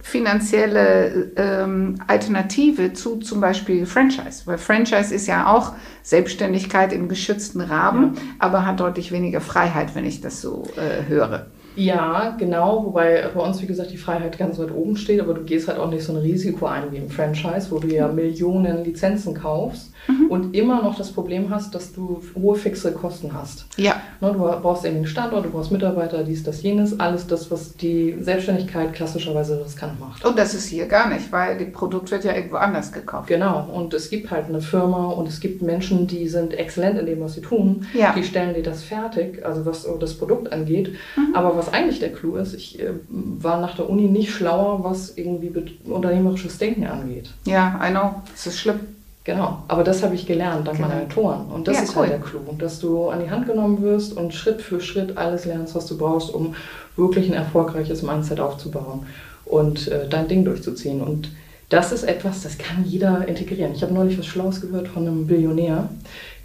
finanzielle 0.00 1.32
ähm, 1.36 1.96
Alternative 2.06 2.92
zu 2.92 3.16
zum 3.16 3.40
Beispiel 3.40 3.84
Franchise. 3.84 4.42
Weil 4.46 4.58
Franchise 4.58 5.14
ist 5.14 5.26
ja 5.26 5.52
auch 5.52 5.72
Selbstständigkeit 6.02 6.92
im 6.92 7.08
geschützten 7.08 7.60
Rahmen, 7.60 8.14
ja. 8.14 8.20
aber 8.38 8.64
hat 8.64 8.80
deutlich 8.80 9.12
weniger 9.12 9.40
Freiheit, 9.40 9.94
wenn 9.94 10.06
ich 10.06 10.20
das 10.20 10.40
so 10.40 10.64
äh, 10.76 11.08
höre. 11.08 11.46
Ja, 11.74 12.34
genau, 12.36 12.86
wobei 12.86 13.28
bei 13.32 13.40
uns, 13.40 13.62
wie 13.62 13.66
gesagt, 13.66 13.92
die 13.92 13.98
Freiheit 13.98 14.36
ganz 14.36 14.58
weit 14.58 14.72
oben 14.72 14.96
steht, 14.96 15.20
aber 15.20 15.34
du 15.34 15.42
gehst 15.42 15.68
halt 15.68 15.78
auch 15.78 15.88
nicht 15.88 16.02
so 16.02 16.12
ein 16.12 16.18
Risiko 16.18 16.66
ein 16.66 16.90
wie 16.90 16.96
im 16.96 17.08
Franchise, 17.08 17.70
wo 17.70 17.78
du 17.78 17.86
ja 17.86 18.08
Millionen 18.08 18.82
Lizenzen 18.82 19.34
kaufst 19.34 19.92
mhm. 20.06 20.30
und 20.30 20.54
immer 20.54 20.82
noch 20.82 20.96
das 20.96 21.12
Problem 21.12 21.50
hast, 21.50 21.74
dass 21.74 21.92
du 21.92 22.22
hohe 22.34 22.56
fixe 22.56 22.92
Kosten 22.92 23.32
hast. 23.32 23.66
Ja. 23.76 23.96
Ne, 24.20 24.32
du 24.32 24.38
brauchst 24.38 24.84
irgendwie 24.84 25.04
einen 25.04 25.06
Standort, 25.06 25.44
du 25.44 25.50
brauchst 25.50 25.72
Mitarbeiter, 25.72 26.24
dies, 26.24 26.42
das, 26.42 26.62
jenes, 26.62 26.98
alles 26.98 27.26
das, 27.26 27.50
was 27.50 27.74
die 27.76 28.16
Selbstständigkeit 28.20 28.92
klassischerweise 28.92 29.64
riskant 29.64 29.98
macht. 30.00 30.24
Und 30.24 30.38
das 30.38 30.54
ist 30.54 30.66
hier 30.68 30.86
gar 30.86 31.08
nicht, 31.08 31.30
weil 31.32 31.58
das 31.58 31.72
Produkt 31.72 32.10
wird 32.10 32.24
ja 32.24 32.34
irgendwo 32.34 32.56
anders 32.56 32.92
gekauft. 32.92 33.28
Genau, 33.28 33.68
und 33.72 33.94
es 33.94 34.10
gibt 34.10 34.30
halt 34.30 34.46
eine 34.46 34.60
Firma 34.60 35.06
und 35.06 35.28
es 35.28 35.40
gibt 35.40 35.62
Menschen, 35.62 36.06
die 36.06 36.28
sind 36.28 36.54
exzellent 36.54 36.98
in 36.98 37.06
dem, 37.06 37.20
was 37.20 37.34
sie 37.34 37.40
tun. 37.40 37.86
Ja. 37.94 38.12
Die 38.12 38.24
stellen 38.24 38.54
dir 38.54 38.62
das 38.62 38.82
fertig, 38.82 39.44
also 39.44 39.66
was 39.66 39.86
das 40.00 40.14
Produkt 40.14 40.52
angeht, 40.52 40.94
mhm. 41.16 41.34
aber 41.34 41.56
was 41.56 41.72
eigentlich 41.72 42.00
der 42.00 42.12
Clou 42.12 42.36
ist, 42.36 42.54
ich 42.54 42.80
äh, 42.80 42.90
war 43.08 43.60
nach 43.60 43.76
der 43.76 43.88
Uni 43.88 44.08
nicht 44.08 44.32
schlauer, 44.32 44.84
was 44.84 45.16
irgendwie 45.16 45.52
unternehmerisches 45.84 46.58
Denken 46.58 46.86
angeht. 46.86 47.30
Ja, 47.44 47.80
I 47.82 47.90
know. 47.90 48.22
Es 48.34 48.46
ist 48.46 48.58
schlimm. 48.58 48.80
Genau, 49.28 49.62
aber 49.68 49.84
das 49.84 50.02
habe 50.02 50.14
ich 50.14 50.24
gelernt 50.24 50.66
dank 50.66 50.78
genau. 50.78 50.88
meiner 50.88 51.00
Mentoren. 51.00 51.48
Und 51.48 51.68
das 51.68 51.76
ja, 51.76 51.82
ist 51.82 51.88
halt 51.88 51.96
cool. 51.96 52.14
halt 52.14 52.24
der 52.24 52.30
Clou, 52.30 52.56
dass 52.56 52.80
du 52.80 53.10
an 53.10 53.20
die 53.22 53.30
Hand 53.30 53.46
genommen 53.46 53.82
wirst 53.82 54.16
und 54.16 54.32
Schritt 54.32 54.62
für 54.62 54.80
Schritt 54.80 55.18
alles 55.18 55.44
lernst, 55.44 55.74
was 55.74 55.84
du 55.84 55.98
brauchst, 55.98 56.32
um 56.32 56.54
wirklich 56.96 57.28
ein 57.28 57.34
erfolgreiches 57.34 58.00
Mindset 58.00 58.40
aufzubauen 58.40 59.04
und 59.44 59.88
äh, 59.88 60.08
dein 60.08 60.28
Ding 60.28 60.46
durchzuziehen. 60.46 61.02
Und 61.02 61.30
das 61.68 61.92
ist 61.92 62.04
etwas, 62.04 62.40
das 62.40 62.56
kann 62.56 62.86
jeder 62.86 63.28
integrieren. 63.28 63.74
Ich 63.74 63.82
habe 63.82 63.92
neulich 63.92 64.18
was 64.18 64.24
Schlaues 64.24 64.62
gehört 64.62 64.88
von 64.88 65.06
einem 65.06 65.26
Billionär, 65.26 65.90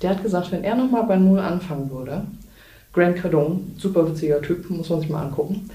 der 0.02 0.10
hat 0.10 0.22
gesagt, 0.22 0.52
wenn 0.52 0.66
er 0.66 0.76
nochmal 0.76 1.04
bei 1.04 1.16
Null 1.16 1.40
anfangen 1.40 1.90
würde, 1.90 2.26
Grant 2.92 3.16
Cardone, 3.16 3.62
super 3.78 4.10
witziger 4.10 4.42
Typ, 4.42 4.70
muss 4.70 4.90
man 4.90 5.00
sich 5.00 5.10
mal 5.10 5.24
angucken. 5.24 5.70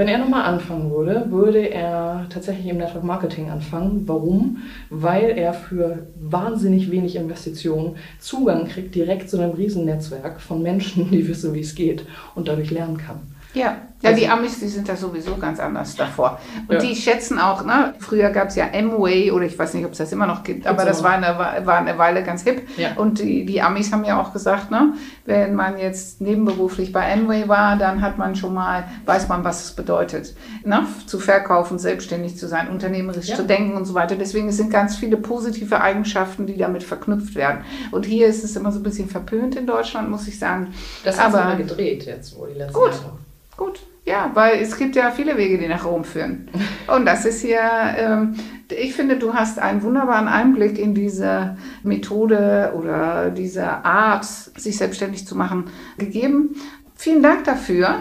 Wenn 0.00 0.08
er 0.08 0.16
nochmal 0.16 0.44
anfangen 0.44 0.90
würde, 0.90 1.26
würde 1.28 1.58
er 1.58 2.24
tatsächlich 2.30 2.68
im 2.68 2.78
Network 2.78 3.04
Marketing 3.04 3.50
anfangen. 3.50 4.04
Warum? 4.06 4.62
Weil 4.88 5.28
er 5.28 5.52
für 5.52 6.06
wahnsinnig 6.18 6.90
wenig 6.90 7.16
Investitionen 7.16 7.96
Zugang 8.18 8.66
kriegt 8.66 8.94
direkt 8.94 9.28
zu 9.28 9.38
einem 9.38 9.50
Riesennetzwerk 9.50 10.40
von 10.40 10.62
Menschen, 10.62 11.10
die 11.10 11.28
wissen, 11.28 11.52
wie 11.52 11.60
es 11.60 11.74
geht 11.74 12.06
und 12.34 12.48
dadurch 12.48 12.70
lernen 12.70 12.96
kann. 12.96 13.20
Ja, 13.54 13.76
ja, 14.02 14.12
die 14.12 14.28
Amis, 14.28 14.60
die 14.60 14.68
sind 14.68 14.88
da 14.88 14.96
sowieso 14.96 15.36
ganz 15.36 15.60
anders 15.60 15.94
davor. 15.94 16.40
Und 16.68 16.74
ja. 16.74 16.80
die 16.80 16.96
schätzen 16.96 17.38
auch, 17.38 17.64
ne, 17.64 17.94
früher 17.98 18.30
gab 18.30 18.48
es 18.48 18.56
ja 18.56 18.68
Amway 18.72 19.30
oder 19.30 19.44
ich 19.44 19.58
weiß 19.58 19.74
nicht, 19.74 19.84
ob 19.84 19.92
es 19.92 19.98
das 19.98 20.10
immer 20.12 20.26
noch 20.26 20.42
gibt, 20.42 20.66
aber 20.66 20.86
das 20.86 21.02
war 21.02 21.12
eine, 21.12 21.66
war 21.66 21.76
eine 21.76 21.98
Weile 21.98 22.22
ganz 22.22 22.42
hip. 22.42 22.62
Ja. 22.78 22.94
Und 22.96 23.18
die, 23.18 23.44
die 23.44 23.60
Amis 23.60 23.92
haben 23.92 24.04
ja 24.04 24.18
auch 24.18 24.32
gesagt, 24.32 24.70
ne, 24.70 24.94
wenn 25.26 25.54
man 25.54 25.78
jetzt 25.78 26.22
nebenberuflich 26.22 26.92
bei 26.92 27.12
Amway 27.12 27.46
war, 27.46 27.76
dann 27.76 28.00
hat 28.00 28.16
man 28.16 28.36
schon 28.36 28.54
mal, 28.54 28.84
weiß 29.04 29.28
man, 29.28 29.44
was 29.44 29.64
es 29.64 29.72
bedeutet, 29.72 30.34
ne, 30.64 30.86
zu 31.04 31.18
verkaufen, 31.18 31.78
selbstständig 31.78 32.38
zu 32.38 32.48
sein, 32.48 32.68
unternehmerisch 32.68 33.28
ja. 33.28 33.36
zu 33.36 33.44
denken 33.44 33.76
und 33.76 33.84
so 33.84 33.92
weiter. 33.92 34.16
Deswegen 34.16 34.50
sind 34.50 34.70
ganz 34.70 34.96
viele 34.96 35.18
positive 35.18 35.78
Eigenschaften, 35.78 36.46
die 36.46 36.56
damit 36.56 36.84
verknüpft 36.84 37.34
werden. 37.34 37.64
Und 37.90 38.06
hier 38.06 38.28
ist 38.28 38.44
es 38.44 38.56
immer 38.56 38.72
so 38.72 38.80
ein 38.80 38.82
bisschen 38.82 39.10
verpönt 39.10 39.56
in 39.56 39.66
Deutschland, 39.66 40.08
muss 40.08 40.26
ich 40.26 40.38
sagen. 40.38 40.72
Das 41.04 41.20
hat 41.20 41.34
aber 41.34 41.56
gedreht 41.56 42.06
jetzt, 42.06 42.38
wo 42.38 42.46
die 42.46 42.54
letzten 42.54 42.72
gut. 42.72 42.92
Jahre. 42.92 43.18
Gut, 43.60 43.80
ja, 44.06 44.30
weil 44.32 44.62
es 44.62 44.78
gibt 44.78 44.96
ja 44.96 45.10
viele 45.10 45.36
Wege, 45.36 45.58
die 45.58 45.68
nach 45.68 45.84
Rom 45.84 46.02
führen. 46.02 46.48
Und 46.86 47.04
das 47.04 47.26
ist 47.26 47.42
hier, 47.42 47.60
ähm, 47.94 48.34
ich 48.70 48.94
finde, 48.94 49.18
du 49.18 49.34
hast 49.34 49.58
einen 49.58 49.82
wunderbaren 49.82 50.28
Einblick 50.28 50.78
in 50.78 50.94
diese 50.94 51.58
Methode 51.82 52.72
oder 52.74 53.28
diese 53.28 53.66
Art, 53.84 54.24
sich 54.24 54.78
selbstständig 54.78 55.26
zu 55.26 55.36
machen, 55.36 55.64
gegeben. 55.98 56.56
Vielen 56.94 57.22
Dank 57.22 57.44
dafür. 57.44 58.00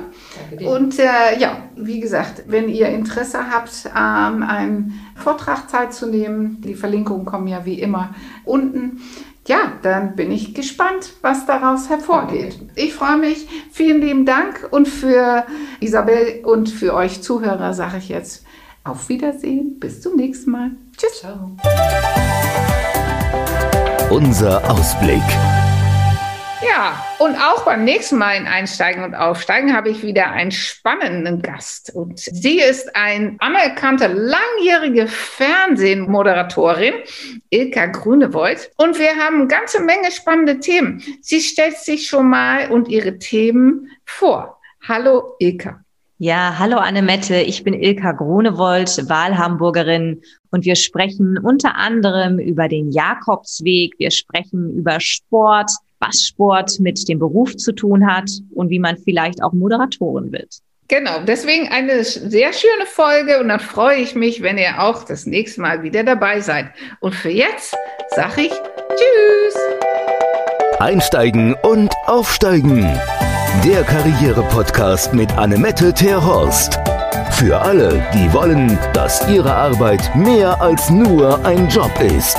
Danke 0.49 0.69
Und 0.69 0.97
äh, 0.97 1.37
ja, 1.37 1.57
wie 1.75 1.99
gesagt, 1.99 2.43
wenn 2.47 2.69
ihr 2.69 2.87
Interesse 2.87 3.49
habt, 3.51 3.85
ähm, 3.87 4.43
einen 4.43 4.97
Vortrag 5.15 5.67
teilzunehmen, 5.67 6.61
die 6.61 6.73
Verlinkungen 6.73 7.25
kommen 7.25 7.47
ja 7.47 7.65
wie 7.65 7.81
immer 7.81 8.15
unten 8.45 9.01
ja, 9.49 9.73
dann 9.81 10.15
bin 10.15 10.31
ich 10.31 10.53
gespannt, 10.53 11.11
was 11.23 11.47
daraus 11.47 11.89
hervorgeht. 11.89 12.59
Ich 12.75 12.93
freue 12.93 13.17
mich. 13.17 13.47
Vielen 13.71 13.99
lieben 13.99 14.25
Dank 14.25 14.67
und 14.69 14.87
für 14.87 15.43
Isabel 15.79 16.41
und 16.45 16.69
für 16.69 16.93
euch 16.93 17.23
Zuhörer 17.23 17.73
sage 17.73 17.97
ich 17.97 18.09
jetzt 18.09 18.45
auf 18.83 19.09
Wiedersehen. 19.09 19.79
Bis 19.79 20.01
zum 20.01 20.15
nächsten 20.17 20.51
Mal. 20.51 20.71
Tschüss. 20.95 21.21
Ciao. 21.21 21.57
Unser 24.11 24.69
Ausblick. 24.69 25.23
Ja, 26.61 27.05
und 27.19 27.37
auch 27.37 27.63
beim 27.63 27.85
nächsten 27.85 28.17
Mal 28.17 28.35
in 28.35 28.45
Einsteigen 28.45 29.05
und 29.05 29.15
Aufsteigen 29.15 29.73
habe 29.73 29.89
ich 29.89 30.03
wieder 30.03 30.31
einen 30.31 30.51
spannenden 30.51 31.41
Gast. 31.41 31.95
Und 31.95 32.19
sie 32.19 32.59
ist 32.59 32.93
eine 32.97 33.37
anerkannte 33.39 34.07
langjährige 34.07 35.07
Fernsehmoderatorin, 35.07 36.95
Ilka 37.49 37.85
Grünewold. 37.85 38.71
Und 38.75 38.99
wir 38.99 39.15
haben 39.15 39.37
eine 39.37 39.47
ganze 39.47 39.81
Menge 39.81 40.11
spannende 40.11 40.59
Themen. 40.59 41.01
Sie 41.21 41.39
stellt 41.39 41.77
sich 41.77 42.07
schon 42.07 42.29
mal 42.29 42.69
und 42.69 42.89
ihre 42.89 43.19
Themen 43.19 43.89
vor. 44.03 44.59
Hallo, 44.85 45.35
Ilka. 45.39 45.81
Ja, 46.21 46.55
hallo 46.59 46.75
Annemette, 46.75 47.37
ich 47.37 47.63
bin 47.63 47.73
Ilka 47.73 48.11
Grunewold, 48.11 49.07
Wahlhamburgerin 49.07 50.21
und 50.51 50.65
wir 50.65 50.75
sprechen 50.75 51.37
unter 51.37 51.75
anderem 51.77 52.39
über 52.39 52.67
den 52.67 52.91
Jakobsweg, 52.91 53.93
wir 53.99 54.11
sprechen 54.11 54.69
über 54.75 54.99
Sport, 54.99 55.71
was 55.99 56.23
Sport 56.23 56.79
mit 56.79 57.07
dem 57.07 57.19
Beruf 57.19 57.55
zu 57.55 57.73
tun 57.73 58.07
hat 58.07 58.29
und 58.53 58.69
wie 58.69 58.79
man 58.79 58.97
vielleicht 58.97 59.43
auch 59.43 59.53
Moderatorin 59.53 60.31
wird. 60.31 60.59
Genau, 60.87 61.19
deswegen 61.23 61.67
eine 61.67 62.03
sehr 62.03 62.51
schöne 62.51 62.87
Folge 62.87 63.39
und 63.39 63.49
dann 63.49 63.59
freue 63.59 63.97
ich 63.97 64.15
mich, 64.15 64.41
wenn 64.41 64.57
ihr 64.57 64.81
auch 64.81 65.03
das 65.03 65.27
nächste 65.27 65.61
Mal 65.61 65.83
wieder 65.83 66.03
dabei 66.03 66.41
seid. 66.41 66.71
Und 66.99 67.13
für 67.13 67.29
jetzt 67.29 67.75
sage 68.15 68.41
ich 68.41 68.51
Tschüss. 68.51 69.55
Einsteigen 70.79 71.55
und 71.61 71.93
aufsteigen. 72.07 72.81
Der 73.63 73.83
Karriere-Podcast 73.83 75.13
mit 75.13 75.31
Annemette 75.37 75.93
Terhorst. 75.93 76.79
Für 77.31 77.61
alle, 77.61 78.03
die 78.13 78.33
wollen, 78.33 78.79
dass 78.93 79.29
ihre 79.29 79.53
Arbeit 79.53 80.15
mehr 80.15 80.59
als 80.59 80.89
nur 80.89 81.45
ein 81.45 81.67
Job 81.69 81.91
ist. 82.01 82.37